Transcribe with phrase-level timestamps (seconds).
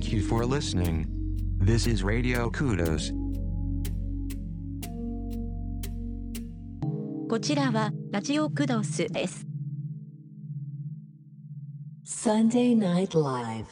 [0.00, 1.06] Thank you for listening.
[1.58, 3.12] This is Radio Kudos.
[7.28, 9.46] こちらはラジオクドスです。
[12.06, 13.66] Sunday Night Live.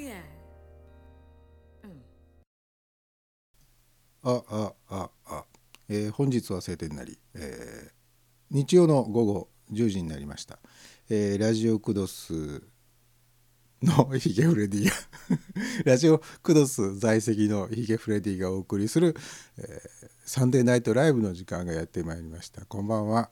[0.00, 0.14] Yeah.
[4.22, 5.44] ああああ、
[5.90, 7.90] えー本日は晴天なり、えー
[8.50, 10.58] 日曜の午後10時になりました、
[11.10, 12.62] えーラジオクドス
[13.82, 14.92] のヒゲフレディが
[15.84, 19.14] ラジオクドス在籍のヒゲフレディがお送りする、
[19.58, 22.64] えーサンデーナイトライブの時間がやってまいりました。
[22.64, 23.30] こんばんは、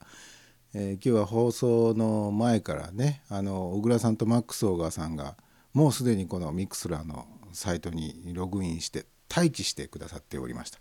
[0.75, 5.37] えー今日は放送の前からねあの小倉さんとマックス・オーガーさんが
[5.75, 10.79] もうすでにこのミクスラーのサイトにログインして待機してくださっておりました、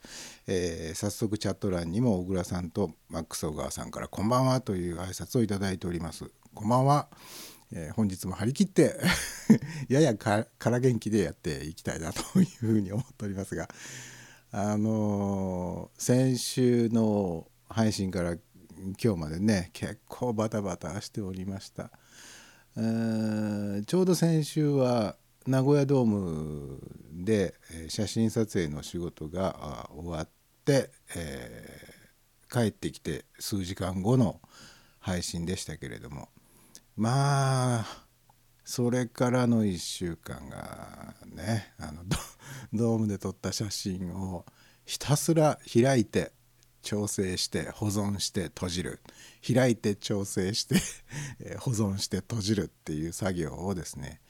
[0.48, 6.32] えー早速チャット欄にも小倉さんとマックス・オーガーさんから「こんばんは」という挨拶をいただいております。
[6.54, 7.10] こんばんは、
[7.72, 8.98] えー本日も張り切って
[9.90, 13.68] ややか空元気でやっていきたいなというふうに思っておりますが
[14.52, 18.38] あのー先週の配信から
[19.04, 21.92] 今日までね結構バタバタしておりました。
[22.78, 25.16] ちょうど先週は
[25.46, 26.80] 名古屋ドーム
[27.12, 27.56] で
[27.90, 30.30] 写真撮影の仕事が終わっ
[30.66, 31.98] て、えー
[32.50, 34.40] 帰ってきて数時間後の
[35.00, 36.30] 配信でしたけれども。
[36.96, 37.86] まあ
[38.64, 42.04] それからの1週間がねあの
[42.74, 44.46] ドームで撮った写真を
[44.86, 46.32] ひたすら開いて
[46.82, 49.02] 調整して保存して閉じる。
[49.46, 50.76] 開いて調整して
[51.60, 54.22] 保存して閉じるっていう作業をですね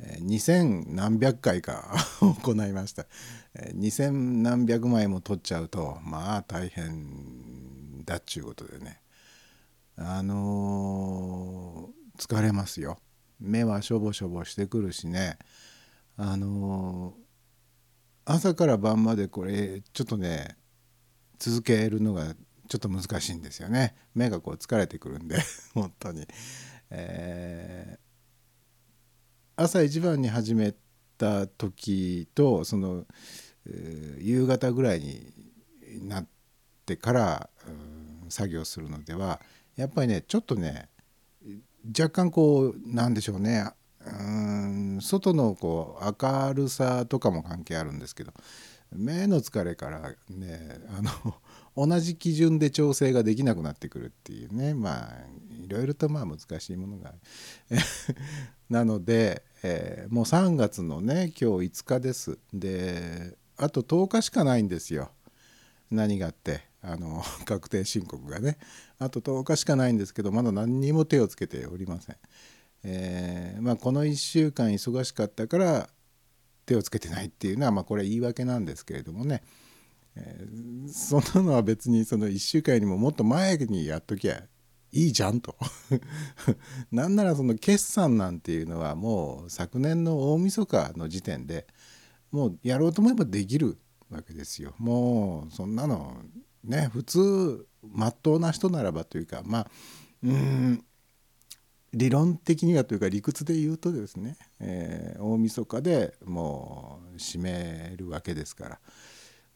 [0.00, 1.96] 2000何百回か
[2.42, 3.06] 行いました。
[3.54, 4.10] 2000
[4.42, 9.00] 何百枚も撮っちゃうとまあ大変だっちゅうことでね。
[9.96, 12.98] あのー疲れますよ。
[13.40, 15.38] 目はしょぼしょぼしてくるしね。
[16.16, 17.24] あのー
[18.26, 20.56] 朝から晩までこれちょっとね
[21.38, 22.34] 続けるのが
[22.68, 23.94] ちょっと難しいんですよね。
[24.14, 25.38] 目がこう疲れてくるんで
[25.74, 26.26] 本当に、
[26.90, 28.04] えー
[29.56, 30.74] 朝一番に始め
[31.16, 33.06] た時とその、
[33.66, 35.32] えー夕方ぐらいに
[36.08, 36.26] なっ
[36.84, 37.50] てから、
[38.28, 39.40] 作業するのでは
[39.76, 40.88] やっぱりねちょっとね
[41.96, 43.70] 若干こうなんでしょうね
[44.06, 48.32] うん外のこう明るさとかも関係あるんですけど
[48.94, 51.36] 目の疲れからねあの
[51.88, 57.18] 同じ基準で調整ができなくなってくるっていうねまあいろいろとまあ難しいものがある。
[58.70, 62.38] なので、えーもう3月のね今日5日です。
[62.52, 65.10] であと10日しかないんですよ。
[65.90, 68.58] 何があってあの 確定申告がね。
[68.98, 72.16] あと10日しかないんですけどまだ何にも手をつけておりません、
[72.84, 75.88] えーまあ、この1週間忙しかったから
[76.66, 79.42] 手をつけてないっていうのはまあこれは言い訳なんですけれどもね、
[80.16, 84.42] えーそんなのは別にその1週間よりももっと前にやっときゃ
[84.92, 85.56] いいじゃんと。
[86.92, 91.66] なんならその決算なんていうのはもう昨年の大晦日の時点で
[92.30, 93.76] もうやろうと思えばできる
[94.10, 94.74] わけですよ。
[94.78, 96.22] もうそんなの
[96.62, 99.70] ね普通まっとうな人ならばというかまあ
[100.22, 100.84] うーん
[101.94, 108.78] 理論的にはというか理屈で言うとですね、えー大晦日でもう締めるわけですから、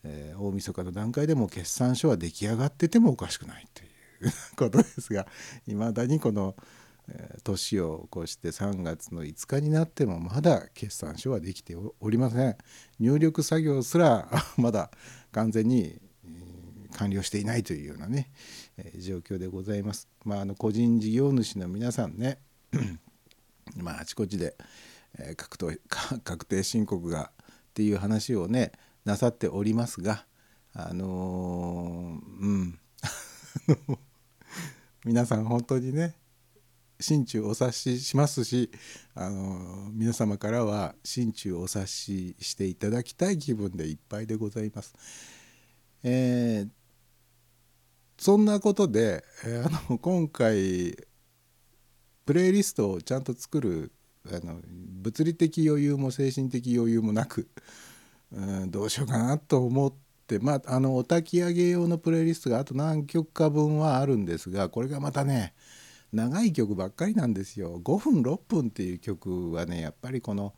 [0.05, 5.27] えー大晦日の段階でも決算書は出来上がっててもおかしくないという ことですが
[5.67, 6.55] いまだにこの、
[7.09, 12.57] え年を越して3月の5日になってもまだ決算書はできておりません。
[13.01, 14.29] 入力作業すら
[14.59, 14.91] まだ
[15.33, 16.01] 完全に
[16.93, 18.31] 完了していないというようなね、
[18.99, 20.09] 状況でございます。
[20.25, 22.39] まあ、あの個人事業主の皆さんね
[23.77, 24.57] まああちこちで、
[25.19, 25.81] えー確定
[26.25, 27.45] 確定申告がっ
[27.75, 28.73] ていう話をね
[29.05, 30.27] なさっておりますが
[30.73, 32.79] あのーうん
[35.05, 36.17] 皆さん本当にね
[37.01, 38.71] 心中お察ししますし、
[39.15, 44.95] あの皆様からは心中お察ししていただきたい気分でいっぱいでございます。
[46.03, 46.78] えー
[48.19, 50.97] そんなことで、えーあの今回
[52.27, 53.93] プレイリストをちゃんと作る
[54.27, 57.49] あの物理的余裕も精神的余裕もなく、
[58.31, 59.95] うん、どうしようかなと思っ
[60.27, 65.55] てまああのお焚き上げ用のプレイリストがあと何曲か分はあるんですがこれがまたね
[66.13, 70.55] 長い曲ばっかりなんですよ5分6分っていう曲はねやっぱりこの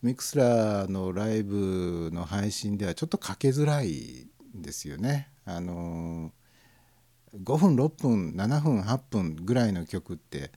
[0.00, 5.28] Mixlr のライブの配信ではちょっとかけづらいんですよね。
[5.44, 6.32] あの
[7.34, 10.50] 5分6分7分8分ぐらいの曲って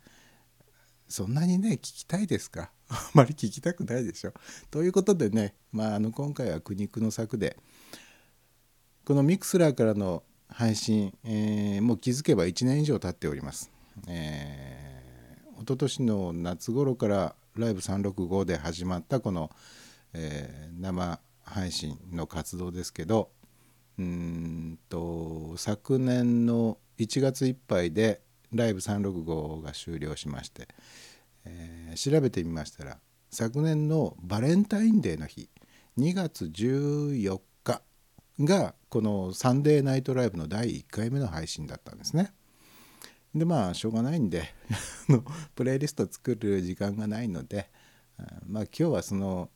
[1.07, 2.71] そんなにね聞きたいですか？
[2.89, 4.33] あまり聞きたくないでしょ？
[4.69, 7.57] ということでね、まあ、あの今回は苦肉の策で
[9.05, 13.71] この Mixlr からの配信、えーもう気づけば1年以上経っております。
[14.07, 14.81] えー
[15.61, 19.51] 一昨年の夏頃からライブ365で始まったこの、
[20.13, 23.29] えー生配信の活動ですけど
[24.01, 30.67] うんと昨年の1月いっぱいでライブ365が終了しまして、
[31.45, 35.49] えー調べてみましたら昨年のバレンタインデーの日
[35.97, 37.81] 2月14日
[38.39, 42.31] がこのサンデーナイトライブの第1回目の配信だったんですね。
[43.35, 44.53] でまあしょうがないんで
[45.53, 47.69] プレイリスト作る時間がないので
[48.47, 49.49] まあ今日はその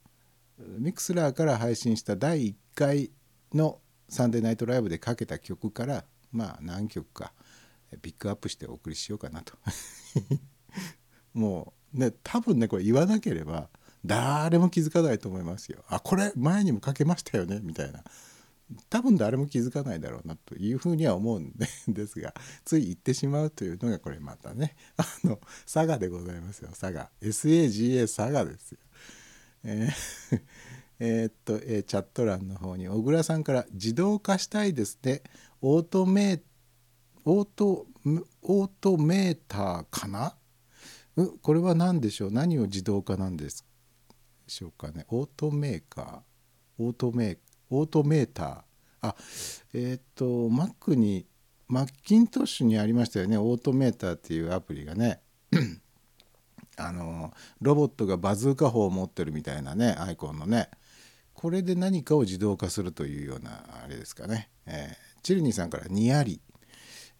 [0.57, 3.11] ミクスラーから配信した第1回
[3.53, 7.33] のサンデーナイトライブでかけた曲からまあ何曲か
[8.01, 9.53] ピックアップしてお送りしようかなと。
[11.33, 13.69] もうね多分ねこれ言わなければ
[14.05, 15.83] 誰も気づかないと思いますよ。
[15.87, 18.03] あこれ前にもかけましたよねみたいな。
[18.89, 22.33] 多分誰も気づかないだろうなというふうには思うんで ですが
[22.63, 25.39] つい言ってしまうというのがこれまたねあの
[25.71, 27.09] 佐賀でございますよ佐賀。
[27.21, 28.79] SAGA 佐賀ですよ。
[29.63, 30.41] えー
[30.99, 35.23] えーっと、えーチャット欄の方に小倉さんから「自動化したいですね
[35.61, 36.41] オートメ
[37.25, 37.87] オート
[38.41, 40.35] オートメーターかな?」
[41.17, 42.31] うこれは何でしょう？
[42.31, 43.65] 何を自動化なんです
[44.47, 45.05] しょうかね？
[45.09, 46.83] オートメーカー？
[46.83, 47.37] オートメー
[47.69, 49.07] オートメーター？
[49.07, 49.15] あ
[49.73, 51.25] えっ、と Mac に
[51.67, 53.37] マッキントッシュにありましたよね。
[53.37, 55.21] オートメーターっていうアプリがね。
[56.77, 60.69] あのロボットがバズーカ砲を持ってるみたいなねアイコンのね。
[61.35, 66.39] これで何かを自動化するというようなあれですかね、えーチルニーさんからニヤリ、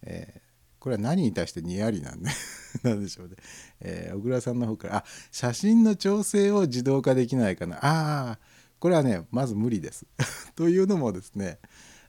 [0.04, 0.46] えー
[0.80, 2.30] これは何に対してニヤリなんで
[2.84, 3.36] なんでしょうね、
[3.82, 7.78] えー小倉さんの方からあ写真の調整を自動化できないかな。
[7.78, 8.40] ああ
[8.80, 10.06] これはねまず無理です。
[10.56, 11.60] というのもですね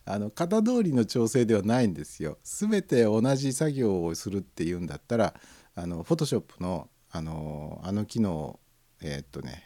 [0.04, 2.38] あの型通りの調整ではないんですよ。
[2.44, 5.34] 全て同じ作業をするっていうんだったら
[5.75, 8.60] あの Photoshop のあのあの機能
[9.00, 9.62] えーっとね、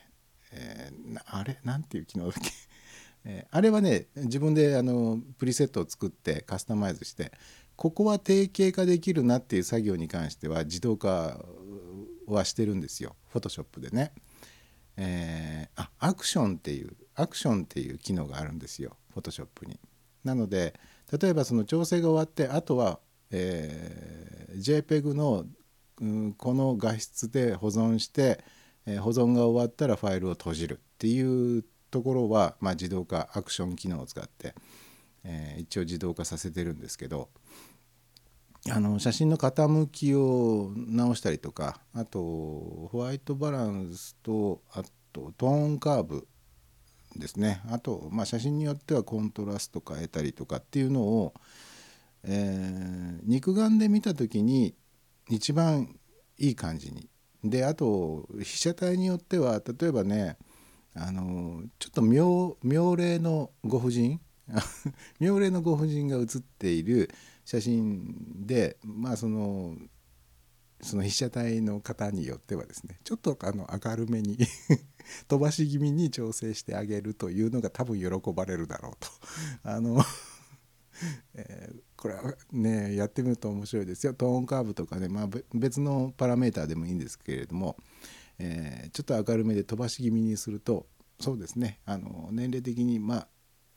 [0.53, 1.59] えーあれ？
[1.65, 2.51] なんていう機能だっけ？
[3.25, 7.33] えーあれはね自分であのプリセットを作ってカスタマイズして
[7.77, 11.45] ここは定型化できるなっていう作業に関しては自動化
[12.27, 14.13] はしてるんですよ Photoshop でね。
[14.97, 19.79] えーあアクションっていうアクションっていう機能があるんですよ Photoshop に。
[20.25, 20.79] なので
[21.21, 25.47] 例えばその調整が終わってあとは、えー JPEG の、
[26.01, 28.43] うんこの画質で保存して、
[28.95, 34.55] え保存が終わったらファイルを閉じるっていうところは、まあ、自動化アクション機能を使って、
[35.25, 37.29] えー一応自動化させてるんですけど
[38.71, 44.83] あの写真の傾きを直したりとかあとホワイトバランスとあ
[45.13, 46.27] とトーンカーブ
[47.17, 47.61] ですね。
[47.71, 51.35] あと、まあ、写真によってはコントラスト変えたりとかっていうのを、
[52.25, 54.75] えー肉眼で見た時に
[55.29, 55.95] 一番
[56.39, 57.10] いい感じに
[57.45, 60.37] であと被写体によっては例えばね
[60.95, 64.21] あのちょっと妙妙齢のご婦人
[65.21, 67.11] 妙齢のご婦人が写っている
[67.45, 69.77] 写真でまあその
[70.83, 74.39] その被写体の方によってはですねちょっとあの明るめに
[75.29, 79.09] 飛ばし気味に調整してあげるというのが多分喜ばれるだろうと。
[79.63, 80.03] あの、
[81.35, 87.77] えーこれはねやってみると面白いですよトーンカーブとかね、まあ、別のパラメーターでもいいんですけれども、
[88.39, 90.87] えーちょっと明るめで飛ばし気味にすると
[91.21, 93.29] そうですねあの年齢的にまあ、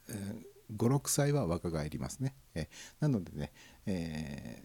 [0.10, 2.36] えー56歳は若返りますね。
[2.56, 2.68] えー
[3.01, 3.51] なのでね、
[3.86, 4.63] え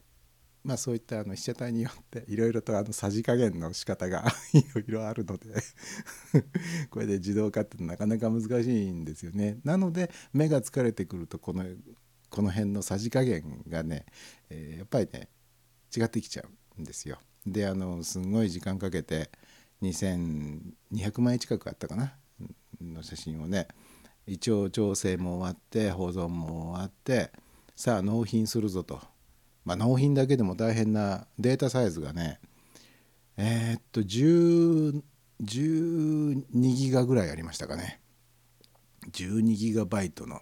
[0.65, 4.25] まあそういったあの被写体によっていろいろとあのさじ加減の仕方が
[4.55, 5.49] いろいろあるので
[6.91, 9.59] これで自動化ってなかなか難しいんですよね。
[9.65, 11.65] なので目が疲れてくるとこの
[12.30, 14.06] この辺のさじ加減がね、
[14.50, 15.28] えーやっぱりね
[15.97, 16.44] 違ってきちゃ
[16.78, 17.18] うんですよ。
[17.47, 19.30] であのすんごい時間かけて
[19.82, 22.14] 2200枚近くあったかな
[22.80, 23.68] の写真をね
[24.26, 27.32] 一応調整も終わって保存も終わって
[27.75, 29.00] さあ納品するぞと、
[29.64, 32.40] まあ、納品だけでも大変なデータサイズがね
[33.37, 35.02] えーっと10
[35.42, 38.00] 12ギガぐらいありましたかね
[39.12, 40.40] 12ギガバイトの、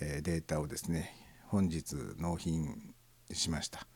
[0.00, 1.14] えデータをですね
[1.48, 2.94] 本日納品
[3.32, 3.86] しました。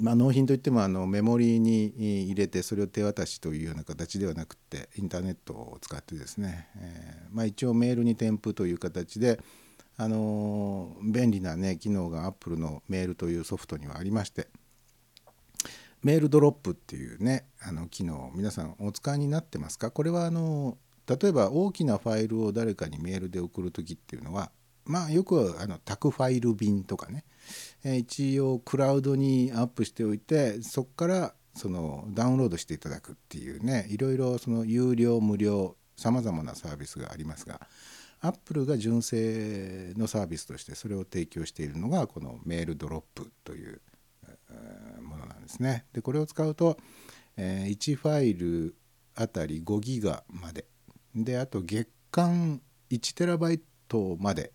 [0.00, 1.86] まあ、納品といってもあのメモリーに
[2.24, 9.40] 入れてそれを手渡しというような形ではなくてインターネットを使ってですね、えまあ、一応メールに添付という形で、
[9.96, 14.46] あの便利な、ね、機能が Apple のメールというソフトにはありまして
[16.04, 19.90] メールドロップっていうねあの機能皆さんお使いになってますか？
[19.90, 24.52] これはあの例えば大きなファイルを誰かにメールで送る時っていうのは
[24.88, 27.24] まあよくあの宅ファイル便とかね、
[27.84, 37.60] えー一応クラウドにアップしておいてそこからそのダウンロードしていただくっていうねいろいろその有料無料さまざまなサービスがありますが
[38.20, 43.80] アップルが純正のサービスとしてそれを提供しているのがこのメールドロップという
[45.02, 45.84] ものなんですね。
[45.92, 46.78] でこれを使うと、
[47.36, 48.74] えー1ファイル
[49.14, 50.66] あたり5ギガまで
[51.14, 54.52] であと月間1テラバイトまで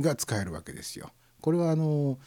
[0.00, 1.10] が使えるわけですよ。
[1.40, 2.18] これはあの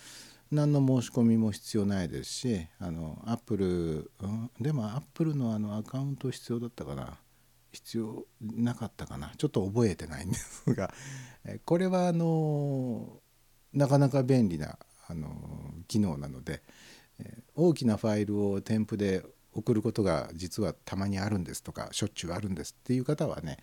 [0.51, 7.17] 何の申し込みも必要ないですしあのアップル、うん、でもアップルのあのアカウント必要だったかな
[7.71, 10.93] 必要なかったかなちょっと覚えてないんですが
[11.65, 13.19] これはあの
[13.73, 14.77] なかなか便利な
[15.09, 15.29] あの
[15.87, 16.61] 機能なので、
[17.55, 23.57] 大きなファイルを添付で送ることが実はたまにあるんですとかしょっちゅうあるんですっていう方はね、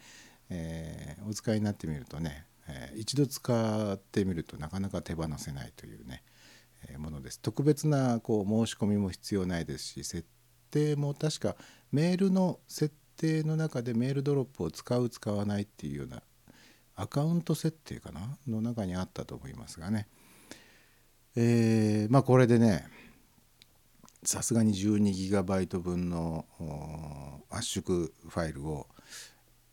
[0.50, 6.22] えーお使いになってみるとね、えー一度使ってみるとなかなか手放せないというね、
[6.88, 7.40] えーものです。
[7.40, 10.26] 特別なこう申し込みも必要ないですし設
[10.70, 11.56] 定も確か
[11.92, 16.22] メールの設定の中でメールドロップを使う使わないっていうような
[16.96, 18.38] アカウント設定かな？
[18.46, 20.08] の中にあったと思いますがね。
[21.36, 22.86] えーまあこれでね
[24.22, 26.46] さすがに 12GB 分の
[27.50, 28.86] 圧縮ファイルを、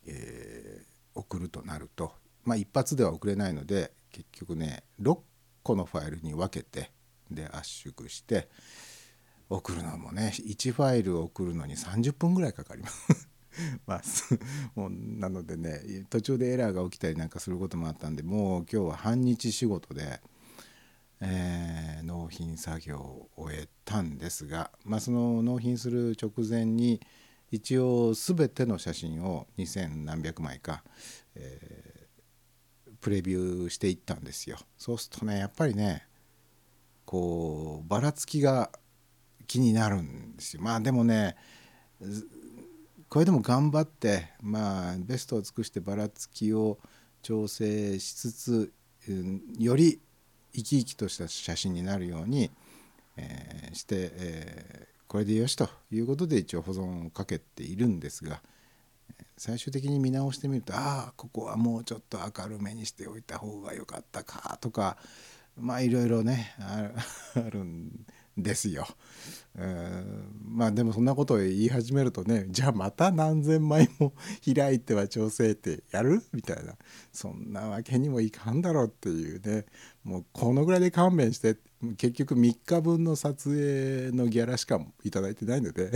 [0.07, 5.19] えー送るとなるとまあ一発では送れないので結局ね6
[5.63, 6.91] 個のファイルに分けて
[7.29, 8.49] で圧縮して
[9.49, 13.27] 送るのもね1ファイルを送るのに30分ぐらいかかります。
[13.85, 14.01] まあ、
[14.75, 20.21] もうなのでね途中でエラーが起きたりなんかすることもあったんでもう今日は半日仕事で、
[21.19, 26.99] えー納品作業を終えたんですが、まあ、その納品する直前に
[27.51, 30.83] 一応全ての写真を2,000何百枚か、
[31.35, 31.90] えー
[33.01, 34.57] プレビューしていったんですよ。
[34.77, 36.07] そうするとねやっぱりね
[37.05, 38.71] こうばらつきが
[39.47, 40.61] 気になるんですよ。
[40.61, 41.35] まあでもね
[43.09, 46.79] これでも頑張ってまあベストを尽くしてばらつきを
[47.21, 48.73] 調整しつつ、
[49.09, 49.99] うんより
[50.53, 52.51] 生き生きとした写真になるように、
[53.17, 58.41] えーして、えーこれでよしということで一応保存をかけているんですが
[59.41, 64.97] 最終的に見直してみるとああここはもうちょっと明るめにしておいた方が良かったかとか
[65.59, 66.91] まあいろいろね あ
[67.49, 68.05] るん
[68.37, 68.87] ですよ。
[70.45, 74.13] まあでもそんなことを言い始めるとねじゃあまた何千枚も
[74.45, 76.75] 開いては調整ってやるみたいな
[77.11, 79.65] そんなわけにもいかんだろうっていうね
[80.03, 81.57] もうこのぐらいで勘弁して
[81.97, 85.91] 結局3日分の撮影のギャラしかいただいてないので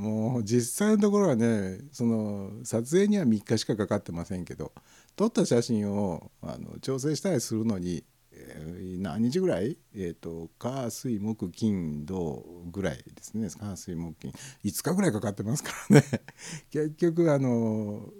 [0.00, 4.72] もう実際のところはねその撮影には3日しかかかってませんけど
[5.14, 9.76] 撮った写真をあの調整したりするのに、えー何日ぐらい？
[9.94, 13.48] えっ、と火水木金土ぐらいですね。
[13.50, 14.30] 火水木金。
[14.64, 16.04] 5日ぐらいかかってますからね。
[16.70, 18.10] 結局あの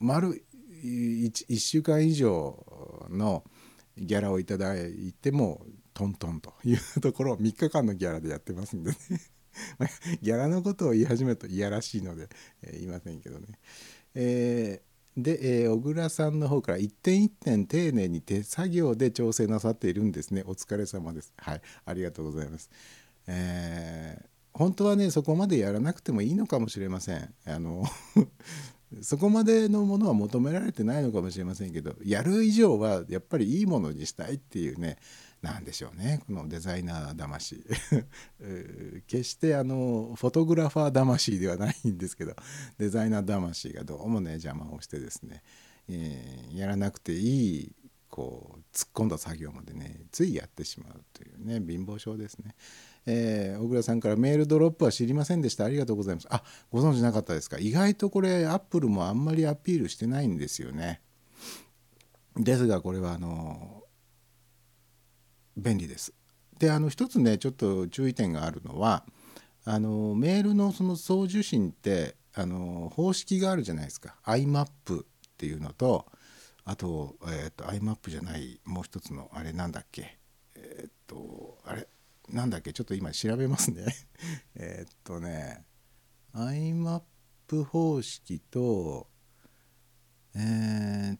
[0.00, 0.44] 丸
[0.84, 3.44] 1, 週間以上の
[3.96, 8.96] ギャラをいただいてもトントンというところを3日間のギャラでやってますんでね。
[10.22, 12.28] ギャラのことを言い始めるといやらしいので、
[12.62, 13.46] えー言いませんけどね。
[14.14, 20.42] えーで、えー小倉さんの方から一点一点丁寧に手作業で調整なさっているんですね。
[20.46, 21.32] お疲れ様です。
[21.36, 22.70] はい、ありがとうございます。
[23.26, 27.34] えー本当はねそこまでやらなくてもいいのかもしれません。
[27.44, 27.84] あの
[29.02, 34.98] そこまでのものは求められてないのかもしれませんけどやる以上はやっぱりいいものにしたいっていうね
[35.44, 36.22] なんでしょうね。
[36.26, 37.62] このデザイナー魂。
[39.06, 42.34] 決してあのフォトグラファー魂ではないんですけど
[42.78, 45.42] デザイナー魂がどうもね邪魔をしてですね、
[45.88, 47.72] えーやらなくていい
[48.08, 52.54] こう突っ込んだ作業までねついやってしまうというね貧乏症ですね。
[53.04, 55.66] えー小倉さんからメールドロップは知りませんでした。
[55.66, 56.28] ありがとうございます。
[56.30, 57.58] あご存知なかったですか。
[57.58, 61.02] 意外とこれアップルもあんまりアピールしてないんですよね。
[62.36, 63.83] ですがこれはあの
[65.56, 66.12] 便利です。
[66.58, 69.04] であの一つねちょっと注意点があるのは
[69.64, 74.16] あのメールのその送受信ってあの方式があるじゃないですか。
[74.24, 76.06] IMAP っていうのと
[76.64, 80.18] あと,、えー、と IMAP じゃないもう一つのあれなんだっけ。
[80.56, 81.88] えっ、とあれ
[82.30, 82.72] なんだっけ。
[82.72, 83.84] ちょっと今調べますね。
[84.56, 85.64] えっとね
[86.34, 89.08] IMAP 方式と
[90.36, 91.18] えー、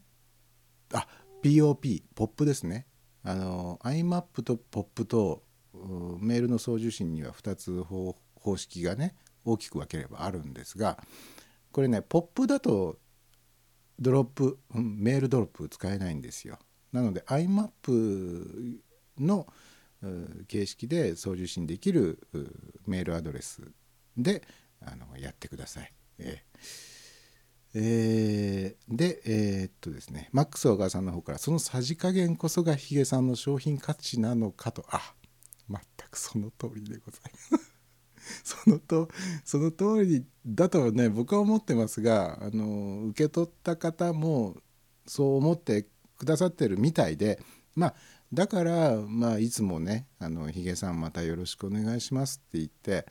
[0.93, 1.07] あ
[1.43, 2.87] POP ポップですね。
[3.25, 5.43] あの IMAP と POP と
[6.21, 10.99] メールの送受信には2つ方方式がね大きく分ければあるんですが
[11.73, 12.99] これね POP だと
[13.99, 16.59] ドロップメールドロップ使えないんですよ。
[16.93, 18.79] なので IMAP
[19.19, 19.47] の、
[20.49, 22.27] 形式で送受信できる
[22.87, 23.63] メールアドレス
[24.17, 24.43] で
[24.81, 25.93] あのやってください。
[26.19, 26.95] えー
[27.77, 29.44] えーでえ。
[29.95, 35.15] ですねマックス小川さんの方からそのさじ加減こそがヒゲさんの商品価値なのかとあ
[35.69, 35.81] 全
[36.11, 37.75] くその通りでございます。
[38.43, 39.09] そのと
[39.45, 44.57] その通りだとね僕は思ってますがあの受け取った方も
[45.07, 47.43] そう思ってくださってるみたいで
[47.75, 47.95] まあ
[48.33, 53.07] だから、まあ、いつもね「あのヒゲさんまたよろしくお願いします」って言って、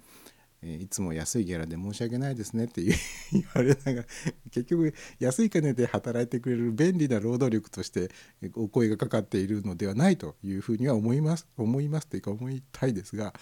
[0.66, 2.82] えいつも安いギャラで申し訳ないですねって
[3.32, 4.08] 言われながら
[4.50, 8.10] 結局安い金で働いてくれる便利な労働力として
[8.56, 13.34] お声がかかっているのではないというふうには思います思いますというか思いたいですが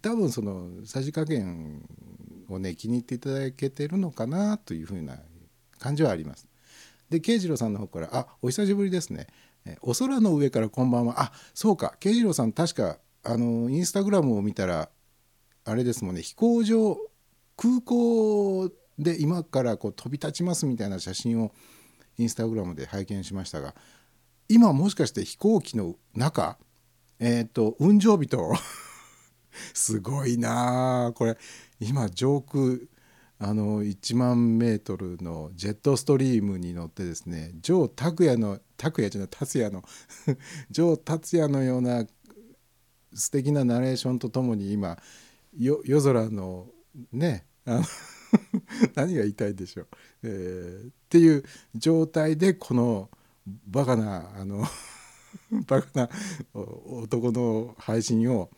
[0.00, 1.82] 多分そのさじ加減
[2.48, 5.18] をね気に入っていただけてるのかなというふうな
[5.78, 6.46] 感じはあります。
[7.10, 9.26] で慶次郎さんの方から「あお久しぶりですね」
[9.66, 11.94] え「お空の上からこんばんは」あそうか。
[12.00, 14.88] 慶次郎さん確かあのインスタグラムを見たら
[15.64, 16.96] あれですもんね飛行場
[17.56, 21.52] 空港で今からこう飛び立ちますみたいな写真を
[22.18, 23.74] インスタグラムで拝見しましたが
[24.48, 26.58] 今もしかして飛行機の中
[27.18, 28.52] えっ、と雲上人
[29.74, 31.36] すごいなこれ。
[31.78, 32.78] 今上空
[33.38, 39.82] あの1万メートルのジェットストリームに乗ってですねジ拓也の拓也じゃない達也の
[40.70, 42.06] ジ達也のような
[43.14, 44.96] 素敵なナレーションとともに今
[45.56, 46.68] 夜空の
[47.12, 47.84] ねあの
[48.94, 49.88] 何が言いたいでしょう、
[50.22, 53.10] えーっていう状態でこの
[53.66, 54.64] バカなあの
[55.66, 56.10] バカな
[56.54, 58.50] 男の配信を、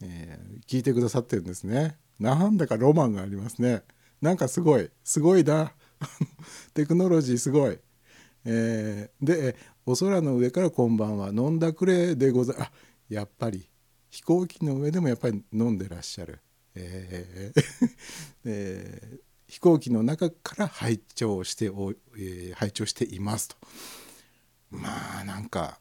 [0.00, 1.98] えー聞いてくださってるんですね。
[2.18, 3.82] なんだかロマンがありますね。
[4.20, 5.72] なんかすごいすごいな。
[6.72, 7.78] テクノロジーすごい、
[8.44, 11.28] えーでお空の上からこんばんは。
[11.28, 12.72] 飲んだくれでござあ
[13.08, 13.71] やっぱり。
[14.12, 16.38] 飛行機の上でもやっぱり飲んでらっしゃる、
[16.74, 17.62] えー
[18.44, 23.56] えー飛行機の中から拝聴してお、えー拝聴していますと。
[24.70, 25.78] まあなんか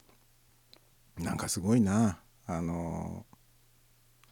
[1.17, 2.19] なんかすごいな。
[2.47, 3.25] あの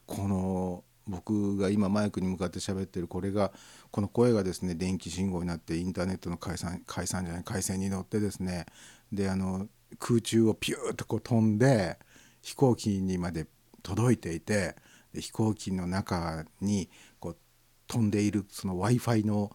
[0.05, 3.53] この僕が今マイクに向かって喋ってるこれが
[3.91, 8.65] この声がですね電気信号になってインターネットの回線回線じゃない回線に乗ってですね。
[9.13, 11.97] であの空中をピューッとこう飛んで
[12.41, 13.47] 飛行機にまで
[13.81, 14.75] 届いていて
[15.13, 16.89] 飛行機の中に
[17.19, 17.37] こう
[17.87, 19.51] 飛んでいるその w i f i の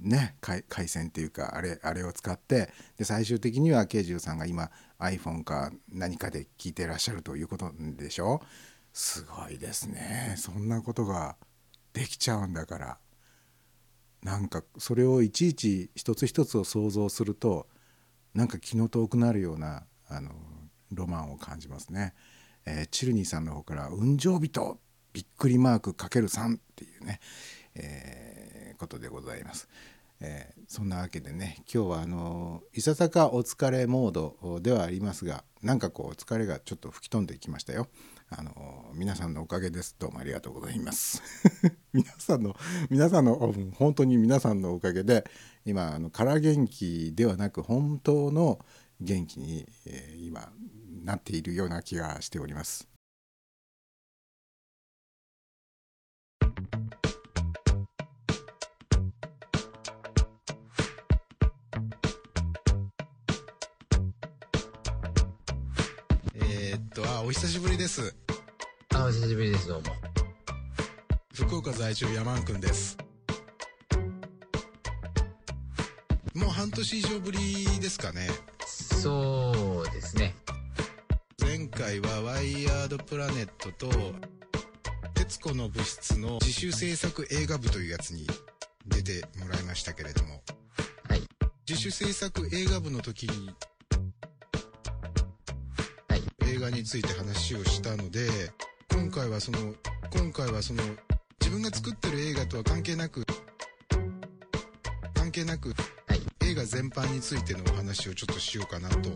[0.00, 8.40] ね回回線っていうかあれあれを使ってで最終的には慶次郎さんが今 iPhone か何かで聞いてらっしゃるということでしょ？
[8.92, 10.34] すごいですね。
[10.36, 11.36] そんなことが
[11.92, 12.98] できちゃうんだから。
[14.22, 17.66] なんかそれをいちいち一つ一つを想像すると
[18.34, 20.30] なんか気の遠くなるようなあの
[20.92, 22.14] ロマンを感じますね。
[22.66, 24.78] えーチルニーさんの方から「雲上人
[25.12, 27.20] びっくりマークかける3」っていうね、
[27.74, 29.68] えーことでございます。
[30.20, 37.88] えーそんなわけでね今日はあのいささかお疲れモードではありますがなんかこう疲れがちょっと吹き飛んできましたよ。
[38.30, 41.22] あの皆さんのおかげですどうもありがとうございます。
[41.92, 42.56] 皆さんの
[42.88, 45.24] 皆さんの本当に皆さんのおかげで
[45.66, 48.58] 今あの空元気ではなく本当の
[49.00, 50.50] 元気に、えー今
[51.04, 52.88] なっているような気がしております。
[66.34, 68.14] えーっと、あ、お久しぶりです。
[68.94, 69.88] あ、お久しぶりです、どうも。
[71.32, 72.96] 福岡在住山んくんです。
[76.34, 78.28] もう半年以上ぶりですかね。
[78.66, 80.34] そうですね。
[81.82, 83.90] 前回はワイヤードプラネットと、
[85.14, 88.24] 徹子の物質の自主制作映画部というやつに
[88.86, 90.42] 出てもらいましたけれども、
[91.08, 91.22] はい。
[91.68, 93.50] 自主制作映画部の時に、
[96.08, 96.52] はい。
[96.54, 98.28] 映画について話をしたので
[98.92, 99.58] 今回はその
[100.14, 100.84] 今回はその
[101.40, 103.26] 自分が作ってる映画とは関係なく
[105.14, 105.74] 関係なく、は
[106.14, 109.10] い映画全般についてのお話をちょっとしようかなと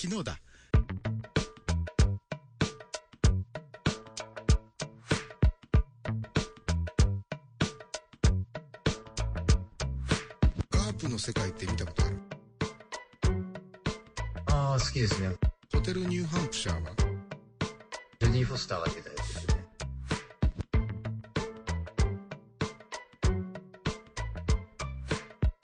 [0.00, 0.38] 昨日だ
[10.70, 12.16] ガープの世界って見たことある？
[14.46, 15.34] ああ、好きですね。
[15.74, 16.90] ホテルニューハンプシャーは？
[18.20, 19.54] ジョディ・フォスターが出たやつですね。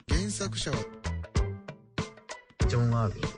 [0.09, 0.77] 原作者は？
[2.67, 3.34] ジョン・アービン。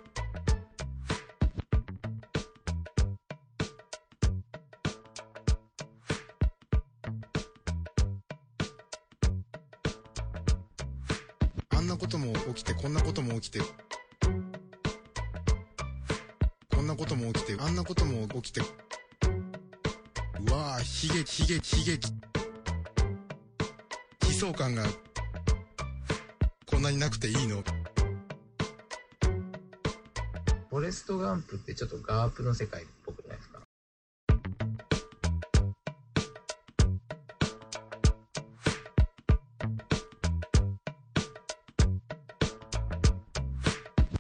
[24.58, 24.84] 感が
[26.66, 27.64] こんなになくていいの？
[30.70, 33.60] フォレスト・ガンプってちょっとガープの世界っぽくないですか？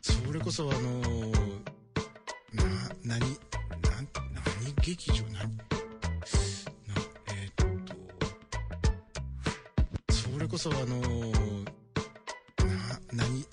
[0.02, 1.32] それこそあのー、
[2.54, 2.63] な
[3.04, 3.28] 何なん何
[4.84, 5.23] 劇場？
[5.34, 5.58] 何
[10.58, 11.65] こそあのー、
[12.65, 12.74] な
[13.13, 13.46] 何な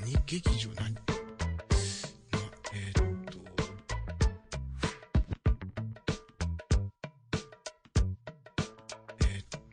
[0.00, 1.00] 何劇場何な
[2.72, 3.38] えっと
[9.20, 9.68] えっと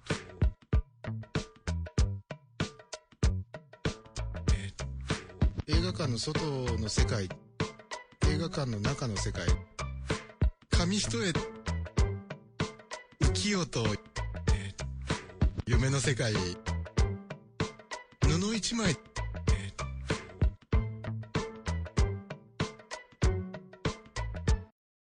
[4.53, 4.85] えっと
[5.69, 6.39] 映画館の外
[6.77, 7.27] の世界
[8.29, 9.47] 映画館の中の世界
[10.69, 11.33] 紙一重
[13.21, 14.10] 浮世,、と
[15.67, 16.33] 夢の世界。
[18.21, 18.95] 布一枚、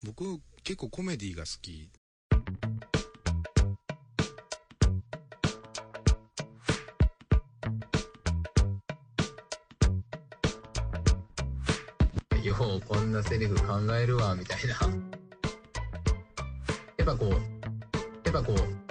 [0.04, 1.90] 僕結構コメディが好き。
[12.44, 14.74] ようこんなセリフ考えるわみたいな。
[16.98, 17.38] やっぱこうや
[18.30, 18.87] っぱこう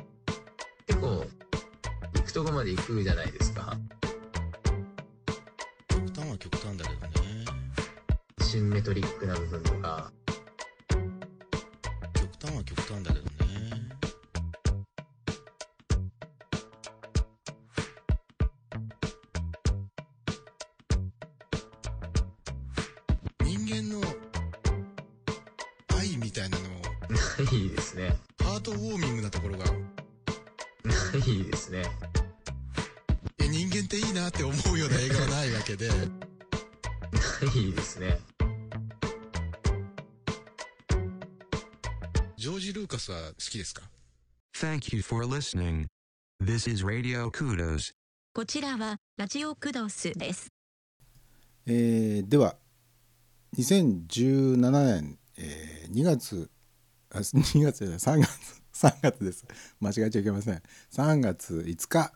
[2.37, 3.79] とこまで行くじゃないですか。
[5.89, 7.47] 極端は極端だけどね。
[8.43, 10.13] シンメトリックな部分とか
[42.77, 43.81] ルーカスは好きですか
[44.55, 45.87] ？Thank you for listening.
[46.45, 47.93] This is Radio Kudos.
[48.35, 50.49] こちらはラジオクドスです。
[51.65, 52.57] えーでは
[53.57, 54.57] 2017
[55.01, 56.51] 年、えー2月
[57.09, 59.47] あ2月じゃない3月 3月です
[59.81, 60.63] 間違えちゃいけません
[60.93, 62.13] 3月5日、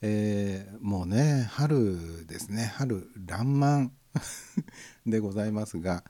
[0.00, 3.90] えーもうね春ですね春爛漫
[5.06, 6.02] でございますが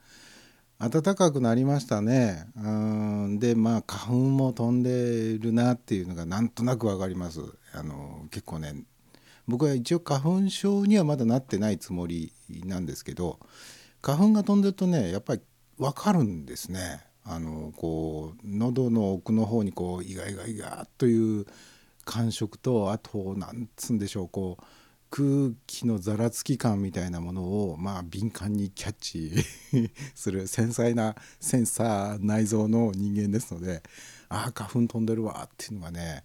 [0.88, 2.47] 暖かくなりましたね。
[2.57, 3.38] うん。
[3.38, 7.40] でまあ花粉も飛んでるなっていうのがなんとなくわかります。
[7.73, 8.75] あの結構ね
[9.47, 12.33] 僕は一応花粉症にはまだなってないつもり
[12.64, 13.38] なんですけど
[14.03, 15.42] 花粉が飛んでるとねやっぱり
[15.79, 17.05] 分かるんですね。
[17.25, 21.47] あのこう喉の奥の方にこうイガイガイガーという
[22.05, 24.64] 感触とあとなんつうんでしょうこう
[25.16, 29.33] 空気のざらつき感みたいなものをまあ敏感にキャッチ
[30.16, 33.85] する繊細なセンサー内臓の人間ですので
[34.29, 36.24] ああ花粉飛んでるわっていうのがね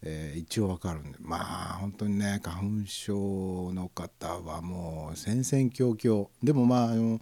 [0.00, 6.30] えー一応わかるんでまあ本当にね花粉症の方はもう戦々恐々。
[6.42, 7.20] でもまああの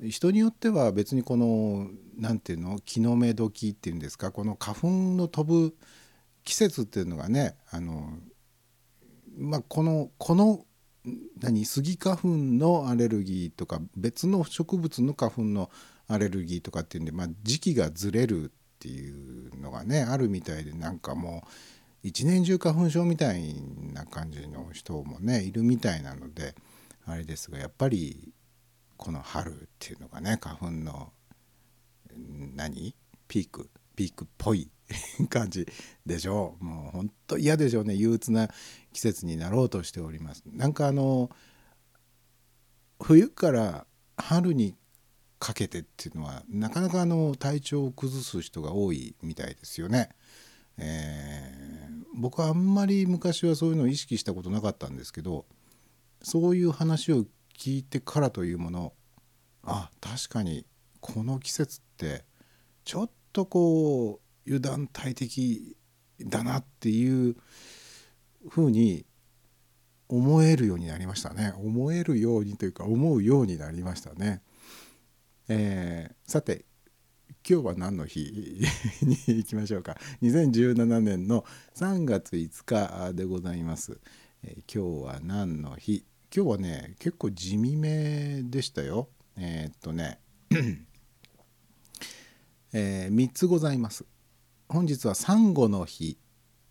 [0.00, 5.76] 人によっては別にこのなんていうの気の目時っていうんですかこの花粉の飛ぶ
[6.42, 8.18] 季節っていうのがねあの
[9.36, 10.64] まあこのこの
[11.40, 15.70] 何スギ花粉のアレルギーとか別の植物の花粉の
[16.08, 21.48] アレルギーとかっていうんで、まあ、時期がずれるっていうのがねあるみたいでなんかもう
[22.02, 23.54] 一年中花粉症みたい
[23.92, 26.54] な感じの人もねいるみたいなので
[27.06, 28.32] あれですがやっぱり
[28.96, 31.12] この春っていうのがね花粉の
[32.54, 32.94] 何
[33.28, 34.70] ピークピークっぽい
[35.28, 35.66] 感じ
[36.04, 36.64] でしょう。
[36.64, 37.94] もう本当嫌でしょうね。
[37.94, 38.48] 憂鬱な
[38.92, 40.44] 季節になろうとしております。
[40.46, 41.30] なんかあの
[43.00, 44.74] 冬から春に
[45.38, 50.10] かけてっていうのはなかなかあの体調を崩す人が多いみたいですよね。
[50.78, 51.76] えー
[52.16, 55.44] 僕はあんまり昔はそういうのを意識したことなかったんですけど
[56.22, 58.92] そういう話を聞いてからというもの
[59.62, 60.64] あ確かに
[61.00, 62.24] この季節って
[62.84, 65.76] ちょっとこう油断大敵
[66.20, 67.36] だなっていう
[68.48, 69.04] ふうに
[70.08, 71.52] 思えるようになりましたね。
[71.56, 74.42] 思えるようにというか思うようになりましたね。
[75.48, 76.64] えーさて
[77.48, 78.20] 今日は何の日
[79.02, 79.96] に行きましょうか。
[80.22, 81.44] 2017年の
[81.76, 84.00] 3月5日でございます、
[84.42, 86.04] えー今日は何の日？
[86.34, 89.08] 今日はね結構地味めでしたよ。
[89.36, 90.20] えーっとね
[92.72, 94.04] え3つございます。
[94.68, 96.18] 本日はサンゴの日。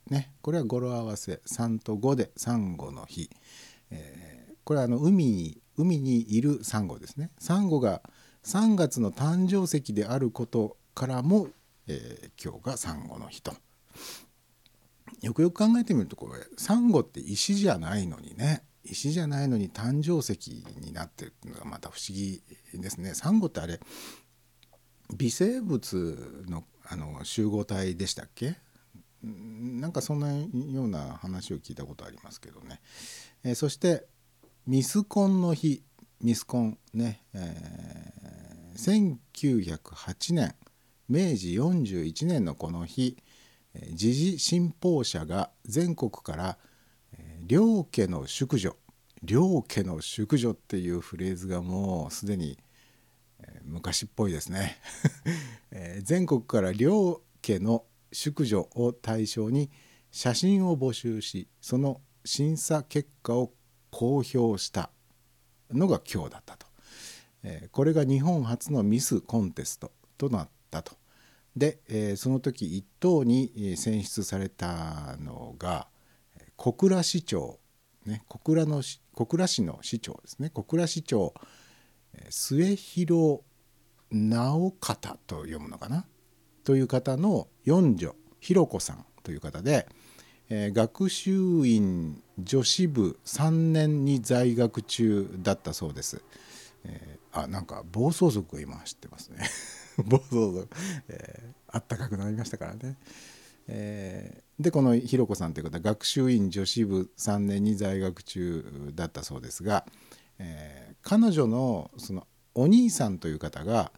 [0.10, 1.42] ねこれは語呂合わせ。
[1.48, 3.30] 3と5でサンゴの日、
[3.92, 7.30] えーこれはあの海に海にいるサンゴですね。
[7.38, 8.02] サンゴが
[8.44, 11.50] 3月の誕生石であることからも、
[11.88, 13.54] えー今日がサンゴの日と。
[15.22, 18.64] よくよく考えてみるとこれサンゴって石じゃないのにね。
[18.84, 22.42] 石じゃないのに誕生石になってるっていうのがまた不思議
[22.74, 23.14] ですね。
[23.14, 23.80] サンゴってあれ
[25.16, 28.56] 微生物のあの集合体でしたっけ？
[29.24, 32.80] なんかそんなような話を聞いたことありますけどね、
[33.44, 34.06] えーそして
[34.68, 35.84] ミスコンの日。
[36.22, 39.16] ミスコンね、えー
[39.56, 40.56] 1908年
[41.08, 43.18] 明治41年のこの日。
[43.94, 46.58] 時事信報社が全国から
[47.14, 48.76] え両家の淑女。
[49.24, 52.58] 両家の淑女っていうフレーズがもうすでに
[53.66, 54.78] 昔っぽいですね、
[55.72, 59.70] えー全国から両家の淑女を対象に
[60.12, 63.54] 写真を募集しその審査結果を
[63.92, 64.92] 公表した
[65.72, 66.68] のが今日だったと、
[67.44, 70.96] えーこれが日本初のミスコンテストとなったと。
[71.56, 75.88] で、えーその時一等に選出されたのが
[76.56, 77.60] 小倉市長、
[78.06, 78.82] ね、小倉の
[79.14, 80.50] 小倉市の市長ですね。
[80.50, 81.34] 小倉市長
[82.30, 83.42] 末広
[84.16, 86.06] 直方と読むのかな？
[86.64, 89.88] という方の四女ひろ子さんという方で、
[90.50, 96.22] えー学習院女子部3年に在学中だったそうです。
[96.84, 99.46] えーあなんか暴走族が今走ってますね
[100.06, 100.70] 暴走族、
[101.10, 102.98] えーあったかくなりましたからね。
[103.68, 109.86] えーでこのひろこさんという方学習院女子部3年に在学中だったそうですが、
[110.40, 113.92] えー彼女のそのお兄さんという方が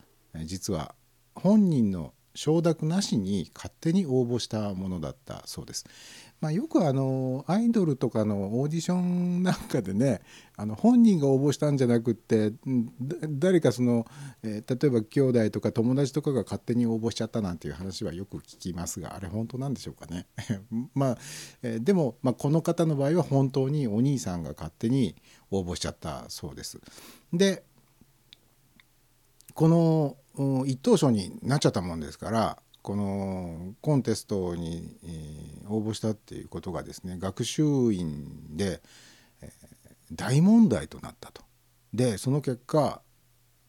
[0.45, 0.95] 実は
[1.35, 5.85] 本人の承諾なしに勝手に応募したものだったそうです。
[6.39, 10.21] まあ、よくあのアイドルとかのオーディションなんかでね
[10.55, 12.53] あの本人が応募したんじゃなくって
[13.27, 14.05] 誰かその、
[14.43, 20.27] えー例えば兄弟とか友達とかが勝手に応募しちゃったなんていう話はよく聞きますがあれ本当なんでしょうかね。
[20.93, 21.17] まあ、
[21.63, 25.15] えーでも、まあ、この方の場合は本当にお兄さんが勝手に
[25.49, 26.79] 応募しちゃったそうです。
[27.33, 27.63] で
[29.55, 30.17] この
[30.65, 34.97] 一等賞になっちゃったもんですからこのコンテストに、
[35.67, 38.81] 応募したっていうことがですね学習院で、
[39.41, 39.51] え
[40.13, 41.43] 大問題となったと。
[41.93, 43.01] でその結果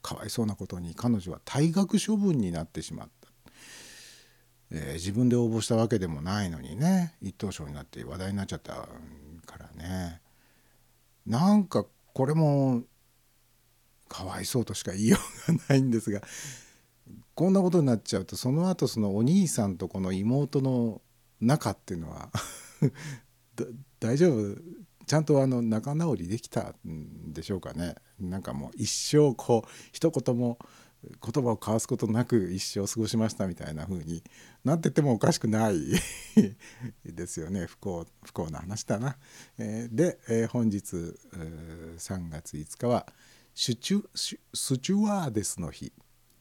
[0.03, 3.29] かわいそうなことに彼女は退学処分になってしまった。
[4.71, 8.89] えー自分で応募したわけでもないのにね一等賞になって話題になっちゃったか
[9.59, 10.21] らね
[11.27, 12.83] なんかこれも
[14.09, 15.19] かわいそうとしか言いよ
[15.49, 16.21] うがないんですが
[17.35, 21.01] こんなことになっちゃうとその後そのお兄さんとこの妹の
[21.41, 22.31] 仲っていうのは
[24.01, 24.57] 大丈夫？
[25.07, 27.95] ちゃんとあの仲直りできたんでしょうかね？
[28.21, 30.59] なんかもう一生こう一言も
[31.03, 34.23] 言葉を交わすことなく一生過ごしましたみたいな風に
[34.65, 35.79] なっててもおかしくない
[37.07, 37.67] ですよね。
[37.67, 39.17] 不幸不幸な話だな。
[39.59, 40.85] えーで、えー本日
[41.97, 43.07] 3月5日は
[43.61, 45.93] シチュスチュワーデスの日。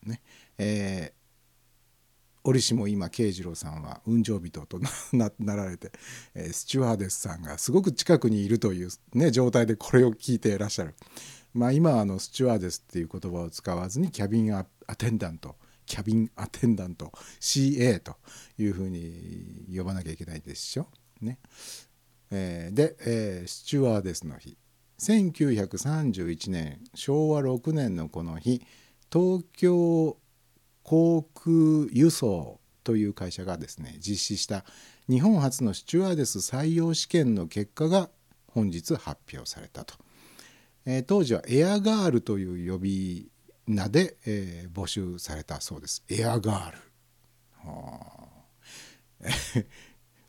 [0.04, 0.22] ね
[0.60, 1.18] えー
[2.44, 4.80] 折しも今慶次郎さんは運上人と
[5.12, 5.92] なられて、
[6.36, 10.94] えースチュワーデスさんがすごく近くにいるという、ね、状態でこれを聞いていらっしゃる。
[11.56, 15.56] まあ、今はあのスチュワーデスっていう言葉を使わずにキャビンアアテンダント
[15.88, 17.12] キャビンアテンダント
[17.42, 18.18] CA と
[18.60, 20.88] いうふうに呼ばなきゃいけないでしょ。
[21.22, 21.40] ね
[22.30, 24.56] えーで、えースチュワーデスの日
[25.00, 28.62] 1931年昭和6年のこの日
[29.12, 30.18] 東京
[30.84, 34.66] 航空輸送という会社がですね実施した
[35.10, 38.10] 日本初のスチュワーデス採用試験の結果が
[38.48, 39.96] 本日発表されたと。
[40.86, 43.30] えー当時はエアガールという呼び
[43.68, 46.04] 名で、えー募集されたそうです。
[46.10, 46.78] エアガール。
[47.70, 48.28] は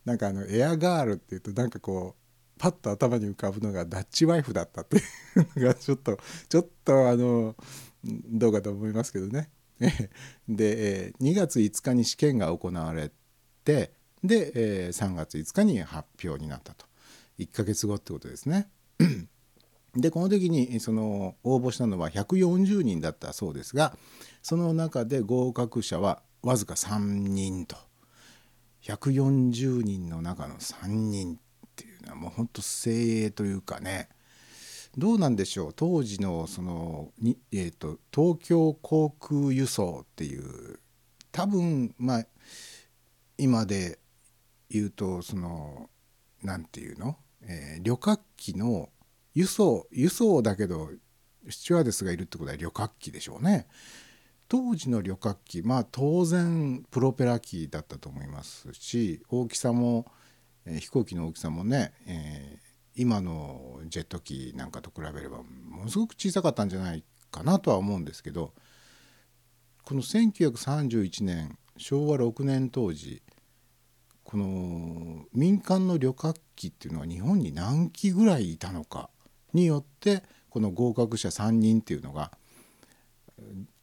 [0.04, 2.27] なんかあのエアガールっていうとなんかこう
[2.58, 5.00] パッと頭に浮かぶのがダッチワイフだったってい
[5.36, 7.56] うのがちょっと ちょっとあの
[8.04, 9.50] どうかと思いますけどね。
[10.48, 13.12] で、2月5日に試験が行われ
[13.64, 13.92] て
[14.24, 16.86] で、3月5日に発表になったと
[17.38, 18.68] 1ヶ月後ってことですね。
[19.96, 23.96] でこの時にその応募したのは140人だったそうですが
[24.42, 27.76] その中で合格者はわずか3人と
[28.82, 31.47] 140人の中の3人っていう
[32.14, 34.08] もうほんと精鋭というかね
[34.96, 40.80] どうなんでしょう当時のそのに、えーと、東京航空輸送っていう
[41.30, 42.26] 多分まあ
[43.36, 43.98] 今で
[44.70, 45.88] 言うとその
[46.42, 48.88] 何て言うの、えー、旅客機の
[49.34, 50.90] 輸送輸送だけど
[51.48, 53.68] スチュワーデスがいるってことは旅客機でしょうね。
[54.48, 60.06] 当時の旅客機まあ当然プロペラ機だったと思いますし大きさも、
[60.68, 68.52] え、飛行機の大きさもね、えー、今のジェット機なんかと比べればものすごく小さかったんじゃないかなとは思うんですけど
[69.84, 73.22] この1931年昭和6年当時
[74.24, 79.08] この民間の旅客機っていうのは日本に何機ぐらいいたのか
[79.54, 82.32] によってこの合格者3人っていうのが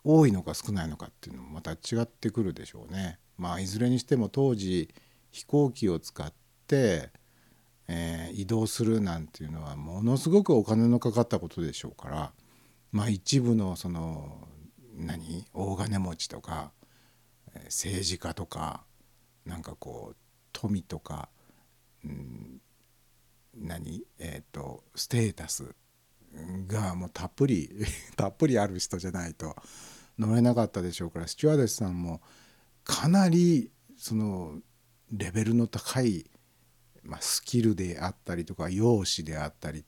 [0.03, 3.17] 多いのか少ないのかっていうのもまた違ってくるでしょうね。
[3.37, 4.93] まあ、いずれにしても当時
[5.31, 6.31] 飛行機を使っ、
[7.87, 12.31] えー、移動するなんていうのはものすごくお金のかかったことでしょうから、
[12.91, 14.47] まあ、一部のその
[14.97, 15.45] 何？
[15.53, 16.71] 大金持ちとか
[17.65, 18.83] 政治家とか
[19.45, 20.15] なんかこう
[20.51, 21.29] 富とか、
[22.03, 22.61] うん、
[23.55, 24.03] 何？
[24.19, 25.75] えっ、ー、とステータス
[26.67, 27.69] がもうたっぷり
[28.15, 29.55] たっぷりある人じゃないと
[30.17, 32.21] 乗れなかったでしょうからスチュワーデスさんも
[32.83, 34.59] かなりその
[35.11, 36.25] レベルの高い、
[37.05, 39.85] まあ、スキルであったりとか容姿であったり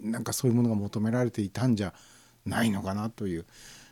[0.00, 1.92] なんかそういうものが求められていたんじゃ
[2.46, 3.46] ないのかなという、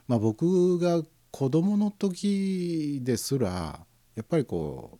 [0.06, 3.80] まあ、僕が子供の時ですら
[4.14, 4.98] やっぱりこう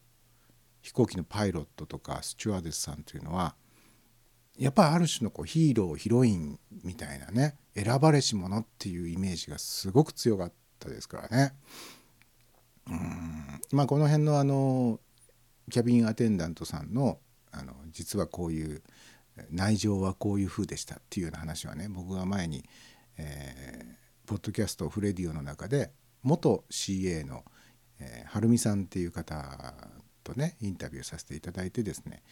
[0.83, 3.55] 飛行機のパイロットとかスチュワーデスさんというのは
[4.59, 11.55] やっぱりある種のこうヒーローヒロインみたいなね選ばれし者っていうイメージがすごく強かったですからね。
[12.91, 14.99] うんまあこの辺のあの
[15.71, 17.19] キャビンアテンダントさんの
[17.53, 18.83] あの実はこういう
[19.51, 22.65] 内情はこういう風でしたっていうような話はね僕が前に、
[23.17, 25.93] えー、ポッドキャストフレディオの中で
[26.23, 27.45] 元 CA の、
[28.01, 29.75] えー、はるみさんっていう方
[30.25, 32.23] とねインタビューさせていただいてですね、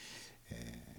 [0.50, 0.96] えー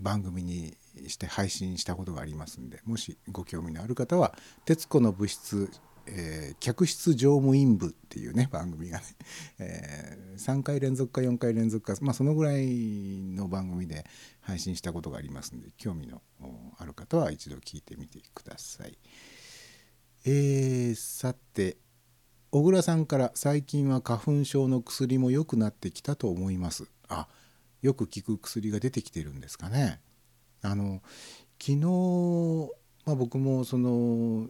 [0.00, 0.76] 番組に
[1.06, 4.34] して配信したことがありますんでもしご興味のある方は
[4.64, 5.70] 「徹子の部室」
[6.06, 9.04] えー、客室乗務員部っていうね番組がね、
[9.58, 14.04] えー、3回連続か4回連続か、まあ、そのぐらいの番組で
[14.40, 16.22] 配信したことがありますんで興味の
[16.78, 18.98] ある方は一度聞いてみてください。
[20.24, 21.78] えー、さて
[22.50, 26.90] 小倉さんから最近は花粉症の薬も良くなってきたと思います。
[27.08, 27.28] あ
[27.82, 30.00] よく効く薬が出てきてるんですかね。
[30.62, 31.02] あの
[31.60, 32.70] 昨日、
[33.04, 34.48] まあ、僕もその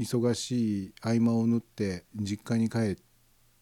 [0.00, 2.96] 忙しい合間を縫って実家に帰っ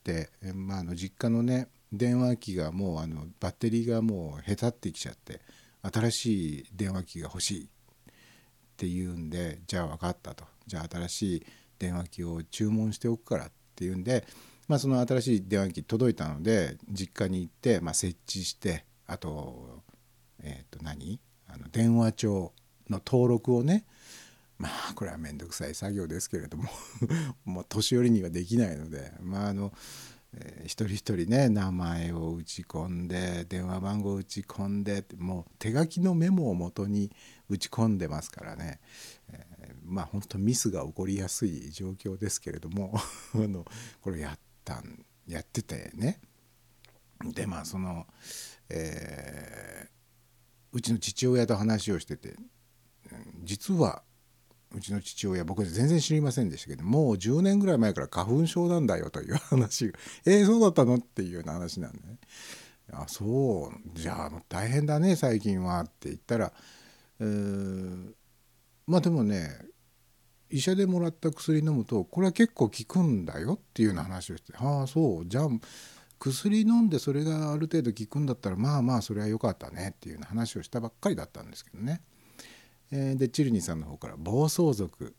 [0.04, 5.40] て、まあ、あの実家のね電話機がもうあのバッテリーがもうへたってきちゃって
[5.82, 7.68] 新しい電話機が欲しいっ
[8.76, 10.44] ていうんでじゃあ分かったと。
[10.66, 11.46] じゃあ新しい
[11.78, 14.24] 電話機を注文しておくからっていうんで、
[14.68, 19.82] まあ、その新しい電話機届いたので実家に行って、まあ、設置してあと
[20.42, 21.18] えっ、ー、と何？
[21.48, 22.52] あの電話帳
[22.90, 23.86] の登録をね
[24.58, 26.64] まあこれは面倒くさい作業ですけれども
[27.44, 29.72] もう年寄りにはできないのでまああの、
[30.32, 37.12] えー、一人一人ね名前を打ち込んで電話番号を打ち込んでもう手書きのメモをもとに
[37.48, 38.80] 打ち込んでますからね、
[39.28, 42.92] えー、まあ本当ミスが起こりやすい状況ですけれども
[43.34, 43.64] あの
[44.00, 46.20] これやったんやっててね。
[47.34, 48.06] でまあその
[48.68, 52.36] えー、うちの父親と話をしてて
[53.42, 54.02] 実は
[54.74, 62.18] うちの父親僕全然知りませんでしたけどもう10年ぐらい前から花粉症なんだよという話が「えー、そうだったの?」っていうような話なんでね
[62.92, 66.52] 「あそうじゃあ大変だね最近は」って言ったら、
[67.20, 68.14] えー、
[68.86, 69.58] まあでもね
[70.50, 75.48] 医者でもらった薬飲むとこれは結構効くんだよっていうような話をして「ああそうじゃあ
[76.18, 82.02] 薬飲んでそれがある程度効くんだったらまあまあそれは良かったねっていうような話をしたばっかりだったんですけどね。
[82.90, 85.14] えー、でチルニーさんの方から「暴走族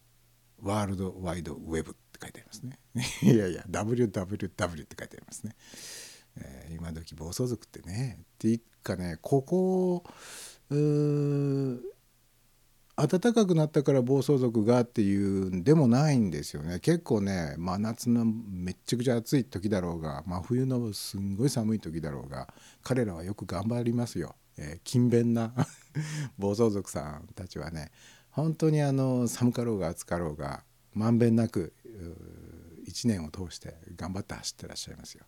[0.62, 2.80] ワールドワイドウェブ」って書いてありますね。
[3.34, 5.56] いやいや WWW って書いてありますね。
[6.38, 10.04] えー、今時暴走族ってねっていうかねここ
[10.70, 11.90] う
[13.08, 22.54] 暖かくなったから暴走族がっていうんでもないんですよね結構ね真夏のめっちゃくちゃ暑い時だろうが真冬のすんごい寒い時だろうが
[22.84, 25.54] 彼らはよく頑張りますよ、えー、勤勉な
[26.38, 27.92] 暴走族さんたちはね
[28.30, 30.64] 本当にあの寒かろうが暑かろうが
[30.94, 31.74] まんべんなく
[32.88, 35.26] 1年を通して頑張って走ってらっしゃいますよ。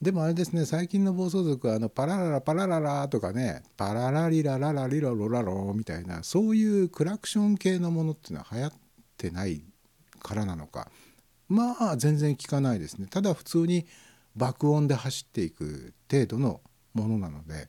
[0.00, 8.72] でもあれですね最近の暴走族はあのパラララパラララとかねパララリラララリラロラロみたいなそういうクラクション系のものっていうのは流行っ
[9.16, 9.62] てない
[10.22, 10.90] からなのか
[11.48, 13.86] まあ全然聞かないですねただ普通に
[14.36, 16.60] 爆音で走っていく程度の
[16.92, 17.68] ものなので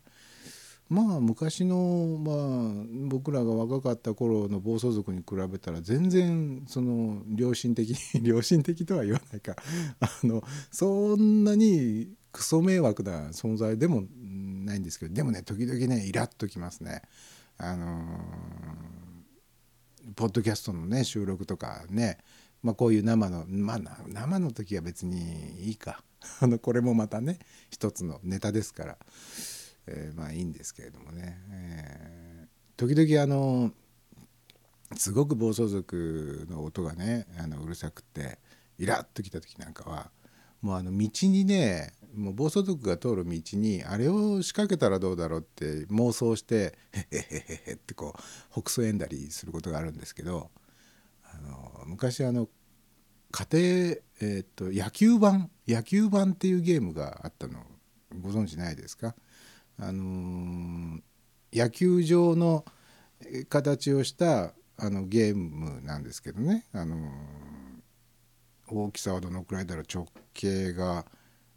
[0.90, 9.56] まあ昔の、まあ、僕らが若かった頃の暴走族に比べたら全然その良心的 良心的とは言わないか。
[10.00, 14.04] あのそんなにクソ迷惑な存在でも
[14.66, 17.02] ないんですけどでもね時々ねイラッときますね。
[17.58, 18.58] あのー
[20.16, 22.18] ポッドキャストのね収録とかね、
[22.64, 26.02] まあ、こういう生のまあ生の時は別にいいか。
[26.42, 27.38] あのこれもまたね
[27.70, 28.98] 一つのネタですから、
[29.88, 33.72] えーまあいいんですけれどもね、えー時々あの
[34.96, 38.38] すごく暴走族の音がねあのうるさくて
[38.78, 40.12] イラッときた時なんかは
[40.62, 47.20] もうあの道にねもう暴走族が通る道にあれを仕掛けたらどうだろうって妄想して「へへへ
[47.66, 50.52] へへ」ってこう北総えんだりすることがあるんですけど
[51.24, 52.48] あの昔あの
[53.32, 57.60] 家庭、えー、と野球盤野球盤っていうゲームがあったの
[58.22, 59.16] ご存知ないですか？
[59.80, 61.00] あの
[61.54, 62.66] 野球場の
[63.50, 67.12] 形をしたあのゲームなんですけどね、あの
[68.68, 69.86] 大きさはどのくらいだろう。
[69.92, 71.06] 直径が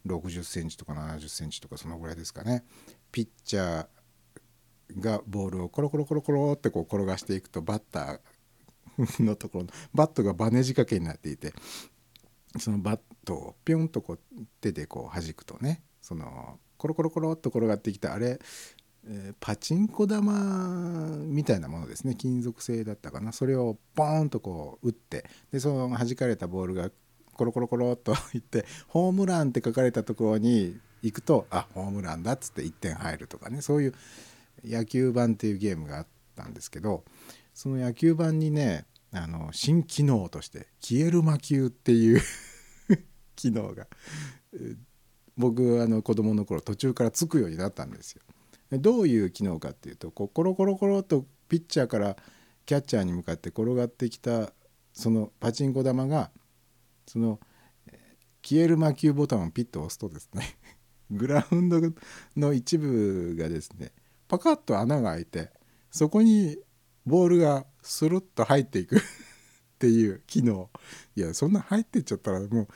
[0.07, 2.65] 60センチとか70センチとかそのぐらいですかね。
[3.13, 11.53] ピッチャーがボールをコロコロコロコロってこう転がしていくとバッターのところのバットがバネ仕掛けになっていて
[12.59, 14.19] そのバットをピョンとこう
[14.61, 18.41] 手でこう弾くとねそのコロコロコロっと転がってきたあれ、
[19.07, 20.33] えーパチンコ玉
[21.27, 22.15] みたいなものですね。
[22.15, 23.33] 金属製だったかな。
[23.33, 26.91] それをポーンとこう打ってでその弾かれたボールが
[27.35, 33.61] コロコロコロっといってホームランって書かれたところに行くとあホームランだっつって1点入るとかね。
[33.61, 33.95] そういう
[34.65, 37.05] 野球盤っていうゲームがあったんですけど
[37.55, 42.23] その野球盤にねあの新機能として消える魔球っていう
[43.37, 43.87] 機能が
[45.41, 48.23] 僕あの子供の頃途中からつくようになったんですよ。
[48.79, 52.17] どういう機能かっていうとこうコロコロコロとピッチャーから
[52.67, 54.53] キャッチャーに向かって転がってきた
[54.93, 56.31] そのパチンコ玉が
[57.07, 57.41] その
[58.43, 60.57] 消える魔球ボタンをピッと押すとですね
[61.11, 61.81] グラウンド
[62.37, 63.93] の一部がですね
[64.29, 65.51] パカッと穴が開いて
[65.91, 66.57] そこに
[67.07, 69.01] ボールがスルッと入っていくっ
[69.81, 70.71] ていう機能
[71.17, 72.69] いやそんな入ってっちゃったらもう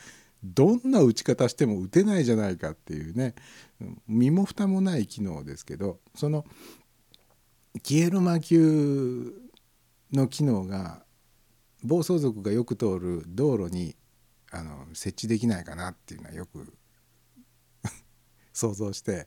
[0.45, 3.35] どんな打ち方しても打てないじゃないかっていうね
[4.07, 6.45] 身も蓋もない機能ですけどその
[7.83, 9.33] 消える魔球
[10.13, 11.03] の機能が
[11.83, 13.97] 暴走族がよく通る道路に
[14.53, 16.73] あの設置できないかなっていうのはよく
[18.53, 19.27] 想像して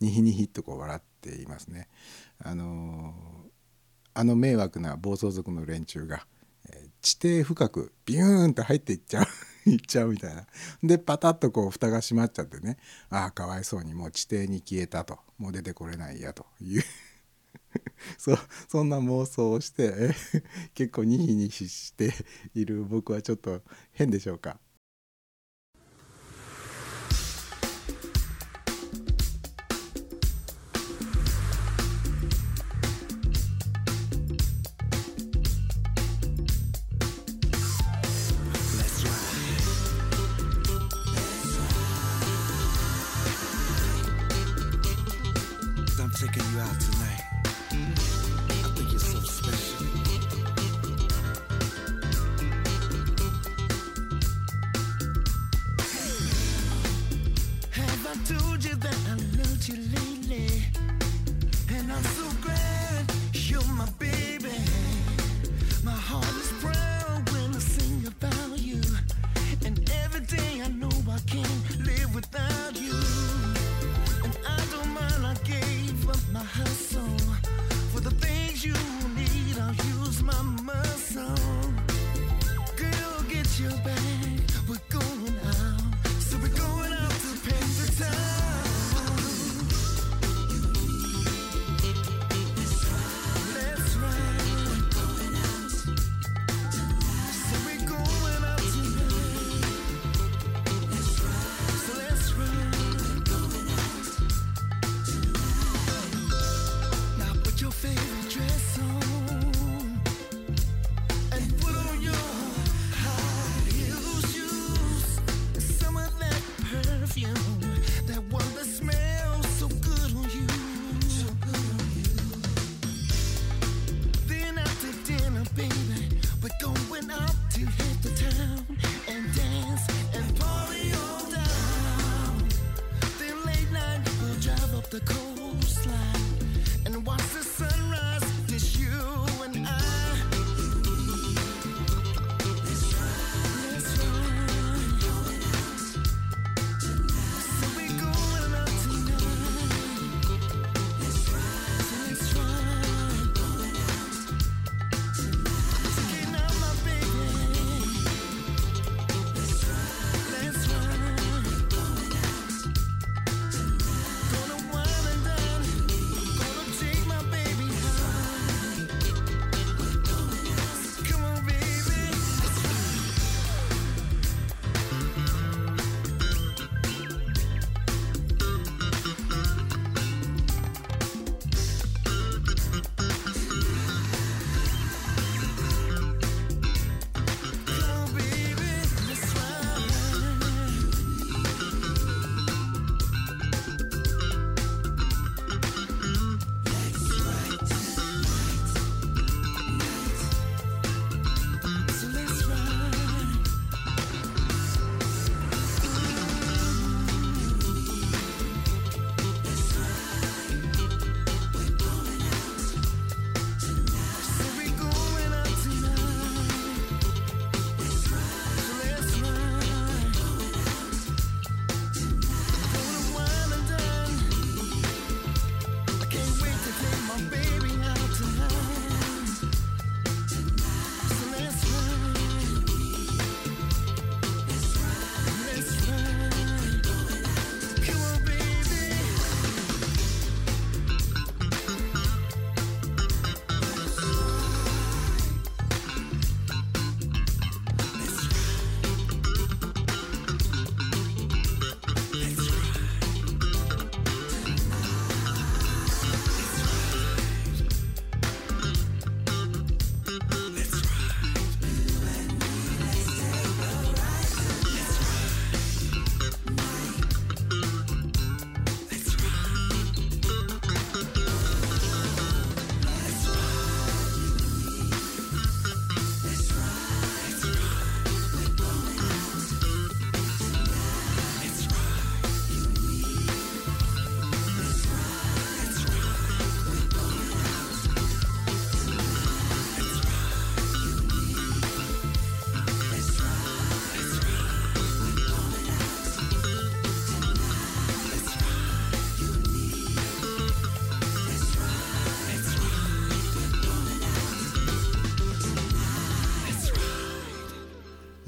[0.00, 1.88] ニヒニヒっとこう笑っていますね。
[2.38, 3.14] あの
[4.14, 6.26] あの迷惑な暴走族の連中が、
[6.70, 9.26] えー地底深くビューンと入っていっちゃう
[9.72, 10.46] いっちゃうみたいな。
[10.82, 12.78] でパタッとこう蓋が閉まっちゃってね。
[13.10, 15.18] ああかわいそうにもう地底に消えたと。
[15.38, 16.46] もう出てこれないやと。
[16.60, 16.82] いう。
[18.18, 18.36] そ
[18.68, 20.14] そんな妄想をして
[20.74, 22.12] 結構ニヒニヒして
[22.54, 23.62] いる僕はちょっと
[23.92, 24.58] 変でしょうか。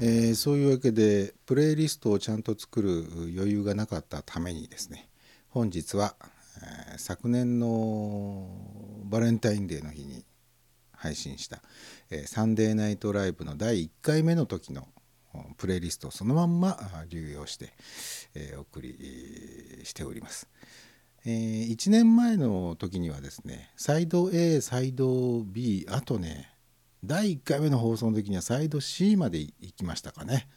[0.03, 3.05] えーそういうわけでプレイリストをちゃんと作る
[3.37, 5.07] 余裕がなかったためにですね
[5.49, 6.15] 本日は、
[6.63, 8.47] えー昨年の
[9.05, 10.25] バレンタインデーの日に
[10.91, 11.61] 配信した、
[12.09, 14.87] えーサンデーナイトライブの第1回目の時の
[15.57, 16.77] プレイリストをそのまんま
[17.09, 17.73] 流用して、
[18.35, 20.49] えお送りしております。
[21.25, 26.51] え1年前の時にはですねサイド A サイド B あとね
[27.03, 30.47] 第1回目の放送の時にはサイド C まで行きましたかね。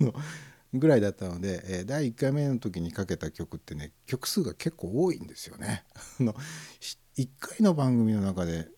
[0.74, 5.84] ぐらいだったので、え第1回目の時にかけた曲ってね曲数が結構多いんですよね。
[6.20, 6.34] あの
[7.16, 8.68] 1回の番組の中で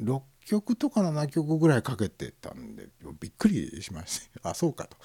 [0.00, 2.88] 6曲とか7曲ぐらいかけてたんで
[3.20, 4.50] びっくりしました。
[4.50, 4.96] あそうかと。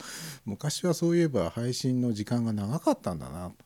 [0.45, 3.51] 昔はそういえば配信の時間が長かったんだな。
[3.51, 3.57] と、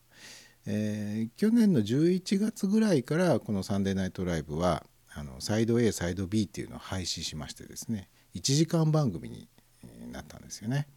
[0.66, 4.86] えー去年の11月ぐらいからこの「サンデーナイトライブは」
[5.18, 9.50] あのサイド A サイド B っていうのを廃止しましてですね1時間番組に
[10.12, 10.88] なったんですよね、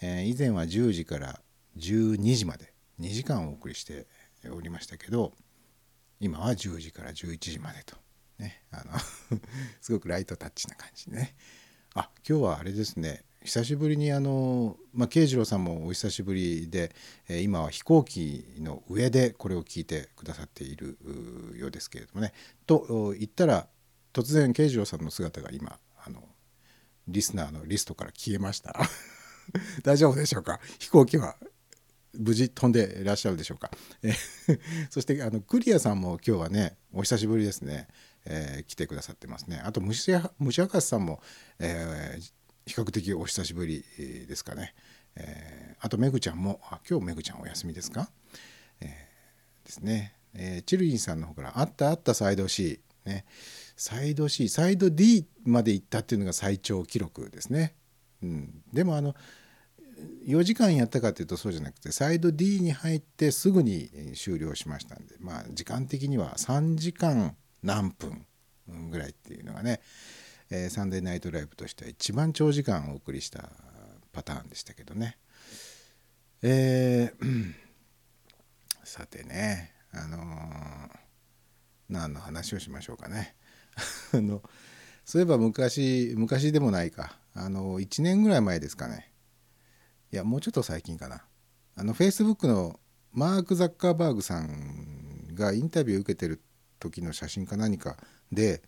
[0.00, 1.40] えー以前は10時から
[1.76, 4.06] 12時まで2時間お送りして
[4.54, 5.32] おりましたけど
[6.20, 7.96] 今は10時から11時までと
[8.38, 8.92] ねあの
[9.80, 11.34] すごくライトタッチな感じでね。
[11.94, 13.24] あ今日はあれですね。
[13.46, 16.94] 久しぶりにあの、まあ、慶次郎さんもお久しぶりで、
[17.28, 20.98] えー今は飛行機の上でこれを聞いてくださっている
[21.56, 22.32] ようですけれどもね
[22.66, 23.66] と言ったら
[24.12, 26.22] 突然慶次郎さんの姿が今あの
[27.08, 28.74] リスナーのリストから消えました
[29.84, 30.58] 大丈夫でしょうか？
[30.78, 31.36] 飛行機は
[32.18, 33.70] 無事飛んでいらっしゃるでしょうか？
[34.02, 34.14] えー
[34.90, 37.86] そしてあのクリアさんも今日はねお久しぶりですね、
[38.24, 39.60] えー来てくださってますね。
[39.64, 41.22] あと虫虫明かしさんも、
[41.60, 42.32] えー
[42.66, 44.74] 比較的お久しぶりですかね。
[45.14, 48.10] えーあとめぐちゃんもあ今日めぐちゃんお休みですか、
[48.80, 50.14] えーですね。
[50.34, 53.24] えーチルリンさんの方から「あったあったサイド C」ね
[53.76, 57.74] サイド C サイド D まで行ったっていうのが最長記録ですね。
[58.22, 59.14] うん、でもあの
[60.26, 68.26] 4時間やったかというとそうじゃなくてサイド D に入ってすぐに終了しましたんでまあ時間的には3時間何分
[68.90, 69.80] ぐらいっていうのがね、
[70.50, 73.50] えーサンデーナイトライブとしては一番長時間お送りした
[74.12, 75.18] パターンでしたけどね。
[76.42, 77.54] えー
[78.84, 80.98] さてねあのー
[81.88, 83.36] 何の話をしましょうかね。
[84.12, 84.42] あの
[85.04, 89.12] そういえば昔昔でもないかあの1年ぐらい前ですかね
[90.12, 91.24] いやもうちょっと最近かな
[91.76, 92.80] あのフェイスブックの
[93.12, 96.42] マーク・ザッカーバーグさんがインタビュー受けてる
[96.78, 97.96] 時の写真か何か
[98.32, 98.62] で、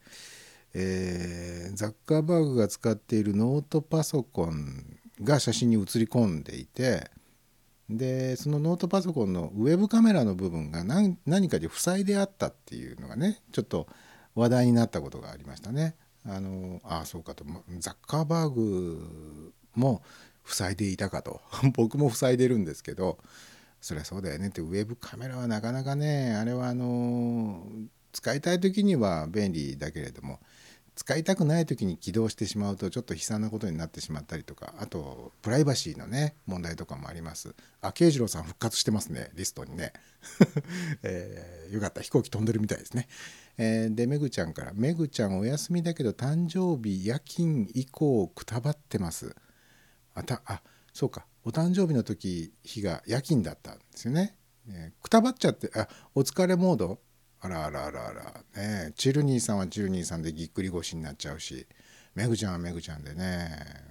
[0.74, 7.10] えーザッカーバーグが使っているノートパソコンが写真に写り込んでいて
[7.88, 13.86] でそのノートパソコンのウェブカメラの部分が何何かで塞いであったっていうのがねちょっと
[14.34, 15.96] 話題になったことがありましたね。
[16.26, 17.44] あのあそうかと
[17.78, 20.02] ザッカーバーグも
[20.44, 21.40] 塞いでいたかと
[21.74, 23.18] 僕も塞いでるんですけど
[23.80, 27.66] そりゃそうだよねってウェブカメラはなかなかねあれはあの
[28.12, 30.40] 使いたい時には便利だけれども
[30.99, 37.55] 使いたくない時に起動してしまうとちょっと悲惨なことになってしまったりとかあとプライバシーのね問題とかもあります。
[37.80, 39.92] あ慶次郎さん復活してますねリストにね、
[41.05, 42.01] えーよかった。
[42.01, 43.07] 飛行機飛んでるみたいですね、
[43.59, 49.36] えーでめぐちゃんから「めぐちゃんお休みだけど誕生日夜勤以降くたばってます」
[50.14, 51.26] あたあそうか。
[51.44, 54.36] お誕生日の時日が夜勤だったんですよね、
[54.68, 57.01] えーくたばっちゃってあお疲れモード
[57.41, 58.34] あらあらあらあら。
[58.57, 61.66] ねチルニーさんはチルニーさんでぎっくり腰になっちゃうし。
[62.14, 63.89] めぐちゃんはめぐちゃんでね。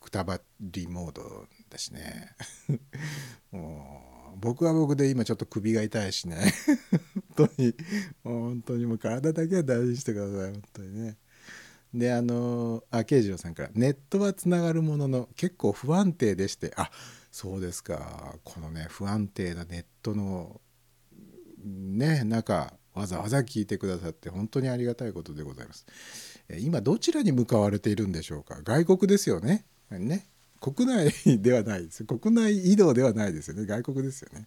[0.00, 2.34] くたばりモードだしね。
[3.52, 6.52] もう僕は僕で今ちょっと首が痛いしね。
[7.36, 7.74] 本当に。
[8.24, 10.52] 本当にもう体だけは大事にしてください。
[10.52, 11.16] 本当にね。
[11.94, 16.72] であのあ慶次郎さんから「ネットはつながるものの結構不安定でして。
[16.76, 16.90] あ
[17.30, 18.36] そうですか。
[18.44, 20.60] このね不安定なネットの
[21.64, 25.86] ね中わざわざ聞いてくださって本当にありがたいことでございます。
[26.48, 28.60] え今どちらに向かわれているんでしょうか？
[28.62, 29.64] 外国ですよね。
[29.90, 30.26] ね
[30.60, 34.46] 国内ではないです国内移動ではないですよね外国ですよね。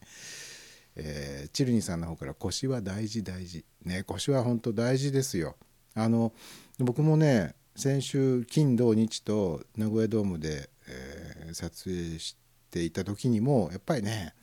[0.95, 5.55] えーチルニーさんの方から腰は大事大事ね腰は本当大事ですよ。
[5.95, 6.33] あの
[6.79, 12.35] 僕もね先週金土日と名古屋ドームで、えー撮影し
[12.71, 14.33] ていた時にもやっぱりね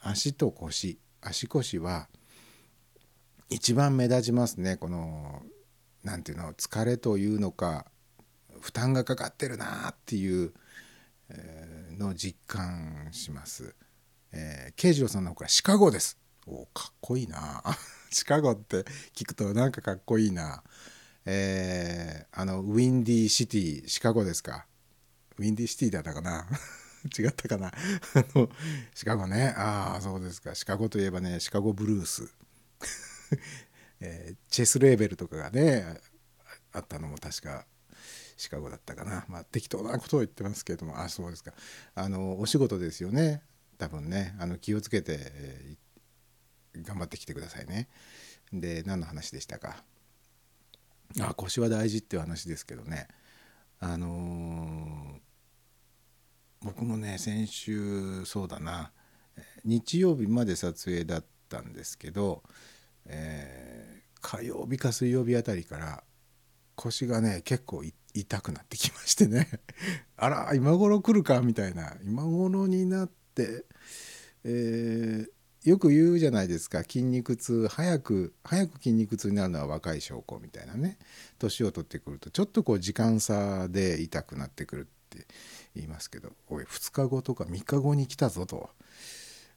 [0.00, 2.08] 足と腰足腰は
[3.50, 5.42] 一番目立ちますねこの
[6.04, 7.86] なんていうの疲れというのか
[8.60, 10.52] 負担がかかってるなっていう、
[11.98, 13.74] のを実感します。
[14.32, 16.18] えー、慶次郎さんの方かシカゴです。
[16.46, 17.62] おかっこいいな。
[18.10, 18.84] シカゴって
[19.14, 20.62] 聞くとなんかかっこいいな。
[21.26, 24.66] えーあのウィンディーシティシカゴですか。
[25.38, 26.46] ウィンディーシティだったかな
[27.18, 27.72] 違ったかなあ
[28.34, 28.50] の
[28.94, 32.30] シカゴねああそうですかシカゴといえばねシカゴブルース、
[34.00, 36.00] えーチェスレーベルとかがね
[36.72, 37.66] あったのも確か
[38.36, 39.24] シカゴだったかな。
[39.28, 41.52] まあ適当なことを言ってますけれどもあそうですか。
[41.94, 43.42] あのお仕事ですよね。
[43.78, 44.34] 多分ね。
[44.38, 45.76] あの気をつけて、えー
[46.82, 47.88] 頑張ってきてくださいね。
[48.52, 49.84] で何の話でしたか？
[51.20, 53.08] あ腰は大事っていう話ですけどね。
[53.80, 55.20] あのー
[56.62, 58.92] 僕もね先週そうだな。
[59.64, 62.42] 日曜日まで撮影だったんですけど、
[63.10, 63.60] えー
[64.22, 66.04] 火曜日か水曜日あたりから
[66.74, 67.82] 腰がね結構
[68.14, 69.48] 痛くなってきましてね。
[70.16, 71.96] あら今頃来るかみたいな。
[72.04, 73.64] 今頃になって、
[74.44, 75.30] えー
[75.62, 76.82] よく言うじゃないですか。
[76.84, 80.98] 筋肉痛早く早く筋肉痛になるのは若い証拠みたいなね。
[81.38, 85.26] 年を取ってくるとちょっとこう時間差で痛くなってくるって
[85.74, 88.70] 言いますけどおい2日後とか3日後に来たぞと、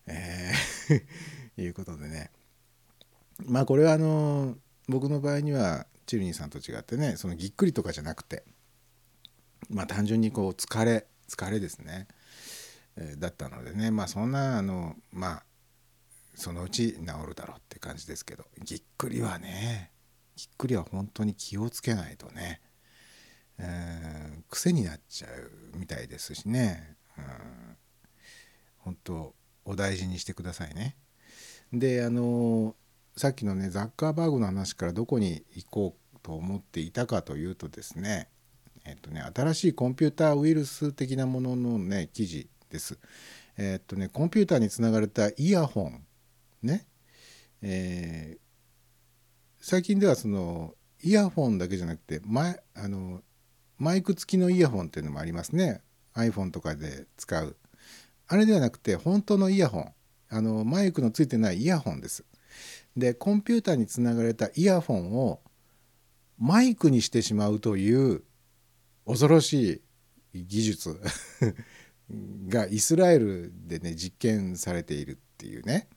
[0.07, 1.03] えー
[1.63, 2.31] いうことでね。
[3.45, 4.55] まあこれはあの
[4.87, 8.43] 僕の場合にはチルニーさんと違ってねそのぎっくりとかじゃなくて
[9.69, 12.07] まあ単純にこう疲れ疲れですね、
[12.97, 15.43] えだったのでねまあそんなあのまあ
[16.35, 19.91] そのうち治るだろうって感じですけどぎっくりはね
[20.35, 22.61] ぎっくりは本当に気をつけないとね、
[23.57, 24.13] えー
[24.53, 27.23] 癖になっちゃうみたいですしね、うん、
[28.77, 29.33] 本当
[29.65, 30.95] お大事にしてくださいね。
[31.71, 32.75] であの
[33.15, 38.27] さっきのねザッカーバーグの話からどこに行こうと思っていたかというとですね
[38.85, 42.97] えっとね新しいコンピューターウイルス的なもののね記事です。
[43.57, 46.03] えっとねコンピューターにつながれたイヤホン
[46.63, 46.85] ね、
[47.61, 48.43] えー
[49.65, 53.21] 最近ではそのイヤホンだけじゃなくてマイあの
[53.77, 55.81] マイク付きのイヤホンっていうのもありますね。
[56.15, 57.55] iPhone とかで使う。
[58.27, 59.93] あれではなくて本当のイヤホン。
[60.29, 62.25] あのマイクのついてないイヤホンです。
[62.95, 65.41] でコンピューターにつながれたイヤホンを
[66.37, 68.23] マイクにしてしまうという
[69.05, 69.81] 恐ろし
[70.33, 70.99] い技術
[72.47, 75.87] がイスラエルでね実験されているっていうね、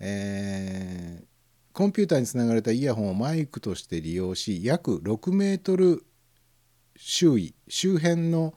[0.00, 1.28] えー
[1.74, 6.04] コンピューターにつながれたイヤホンをマイクとして利用し約6メートル
[6.96, 8.52] 周囲周辺の、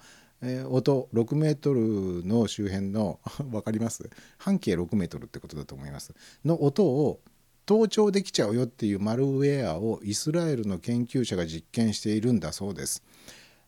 [0.71, 3.19] 音6メートルの周辺の
[3.51, 4.09] 分かります？
[4.39, 6.15] 半径6メートルってことだと思います。
[6.43, 7.21] の音を
[7.65, 13.03] 盗聴できちゃうよっていうマルウェアをイスラエルの研究者が実験しているんだそうです。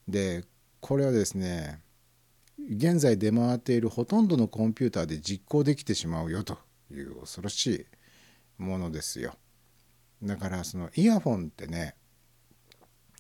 [0.08, 0.44] で
[0.80, 1.80] これはですね
[2.60, 6.58] 現在出回っているほとんどのコンピューターで実行できてしまうよと
[6.92, 7.88] いう恐ろし
[8.60, 9.36] いものですよ。
[10.22, 11.96] だからそのイヤホンってね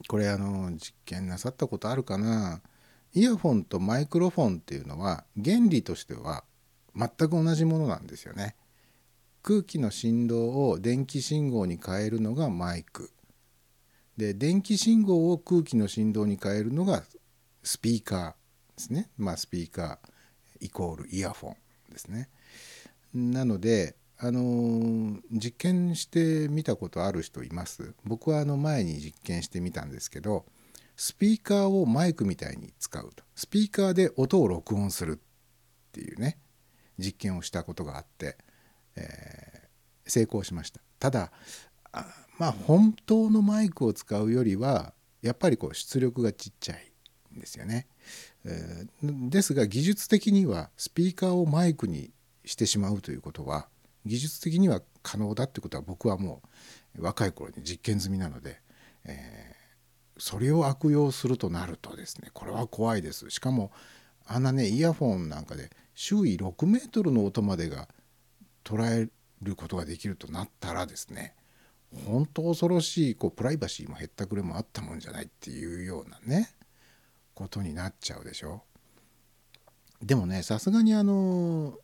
[0.07, 2.61] これあの実験なさったことあるかな
[3.13, 6.43] イヤホンとマイクロフォンっていうのは原理としては
[6.95, 8.55] 全く同じものなんですよね。
[9.43, 13.11] 空気の振動を電気信号に変えるのがマイク。
[14.15, 17.03] で電気信号を空気の振動に変えるのが
[17.61, 18.35] スピーカーで
[18.77, 19.09] すね。
[19.17, 21.55] まあスピーカーイコールイヤフォン
[21.91, 22.29] ですね。
[23.13, 27.93] なのであの実験してみたことある人います？
[28.05, 30.45] 僕はあの前に実験してみたんですけど
[30.95, 33.25] スピーカーをマイクみたいに使うと。
[33.35, 36.37] スピーカーで音を録音するっていうね
[36.97, 38.37] 実験をしたことがあって、
[38.95, 39.63] えー
[40.05, 40.81] 成功しました。
[40.99, 41.31] ただ
[41.93, 42.05] あ
[42.37, 46.91] まあ本当のマイクを使うよりはやっぱりこう出力がちっちゃい
[47.35, 47.87] んですよね、
[48.43, 52.11] えーですが技術的にはスピーカーをマイクに
[52.43, 53.69] してしまうということは
[54.05, 56.41] 技術的には可能だってことは僕はも
[56.97, 58.59] う若い頃に実験済みなので、
[59.05, 59.53] えー
[60.17, 63.31] それを悪用するとなるとですねこれは怖いです。
[63.31, 63.71] しかも
[64.27, 67.87] あんなねイヤフォンなんかで周囲6メートルの音までが
[68.63, 69.09] 捉え
[69.41, 71.35] ることができるとなったらですね
[72.05, 76.49] 本当恐ろしいこうプライバシーもへったくれもあったもんじゃないっていうようなね
[77.33, 78.63] ことになっちゃうでしょ。
[80.01, 81.77] でもねさすがにあの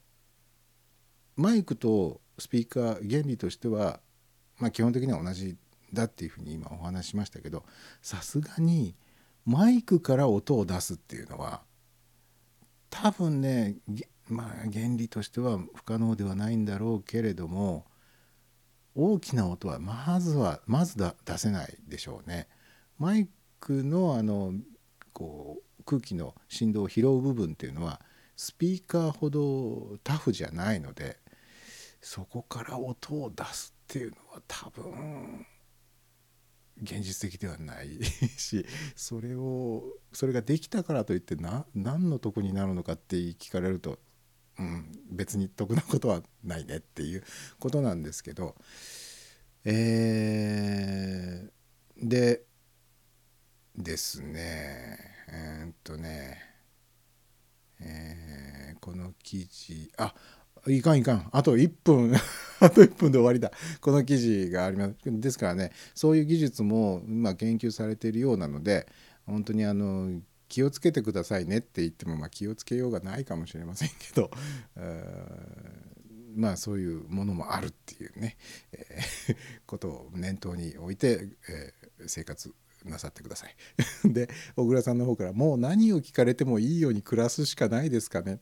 [1.35, 4.01] マイクとスピーカー原理としては、
[4.57, 5.57] まあ、基本的には同じ
[5.93, 7.63] だっていうふうに今お話しましたけど
[8.01, 8.95] さすがに
[9.45, 11.61] マイクから音を出すっていうのは
[12.89, 13.77] 多分ね
[14.29, 17.85] まあ原理としては不可能ではないんだろうけれども
[18.95, 22.47] 大きな音はまずはまずだ出せないでしょうね。
[22.97, 24.53] マイクのあの
[25.13, 28.01] こう空気の振動を拾う部分っていうのは
[28.35, 31.17] スピーカーほどタフじゃないので
[32.01, 35.45] そこから音を出すっていうのは多分
[36.81, 38.03] 現実的ではない
[38.37, 38.65] し
[38.95, 41.35] それをそれができたからといって
[41.75, 43.99] 何の得になるのかって聞かれると、
[44.59, 47.23] うん、別に得なことはないねっていう
[47.59, 48.55] ことなんですけど
[49.65, 51.49] えー
[52.01, 52.43] で
[53.75, 54.97] ですね
[55.29, 56.37] えーっとね
[57.79, 60.13] えーこの記事あ
[60.67, 61.29] いかんいかん。
[61.31, 62.13] あと1分。
[62.59, 63.51] あと1分で終わりだ。
[63.79, 64.95] この記事があります。
[65.05, 68.87] ですからねそういう技術も今研究されているようなので
[69.25, 74.29] 本当にあの気をつけてくださいねって言っても、まあ、気をつけようがないかもしれませんけど
[74.75, 75.99] えー
[76.35, 78.37] まあそういうものもあるっていうね、
[78.71, 79.35] えー
[79.65, 82.53] ことを念頭に置いて、えー生活
[82.85, 83.55] なさってください。
[84.13, 88.39] で小倉さんの方から「もう何を聞かれてもいいように暮らすしかないですかね」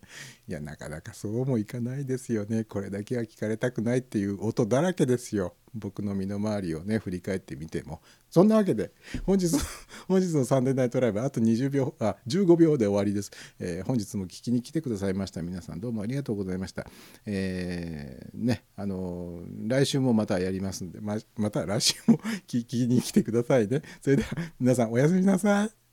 [0.47, 2.63] いやなかなかそうもいかないですよね。
[2.63, 5.55] これだけは聞かれたくないっていう音だらけですよ。
[5.73, 8.01] 僕の身の回りをね振り返ってみても。
[8.29, 8.91] そんなわけで
[9.23, 9.47] 本日
[10.07, 15.41] 本日のサンデーナイトライブあと20秒あ15秒で終わりです、えー本日も聞きに来てくださいました。
[15.41, 16.85] 皆さんどうもありがとうございました。
[17.25, 23.81] えーねあのー来週もまたやりますんでままた来週も 聞きに来てくださいね。
[24.01, 25.86] それでは皆さんおやすみなさい。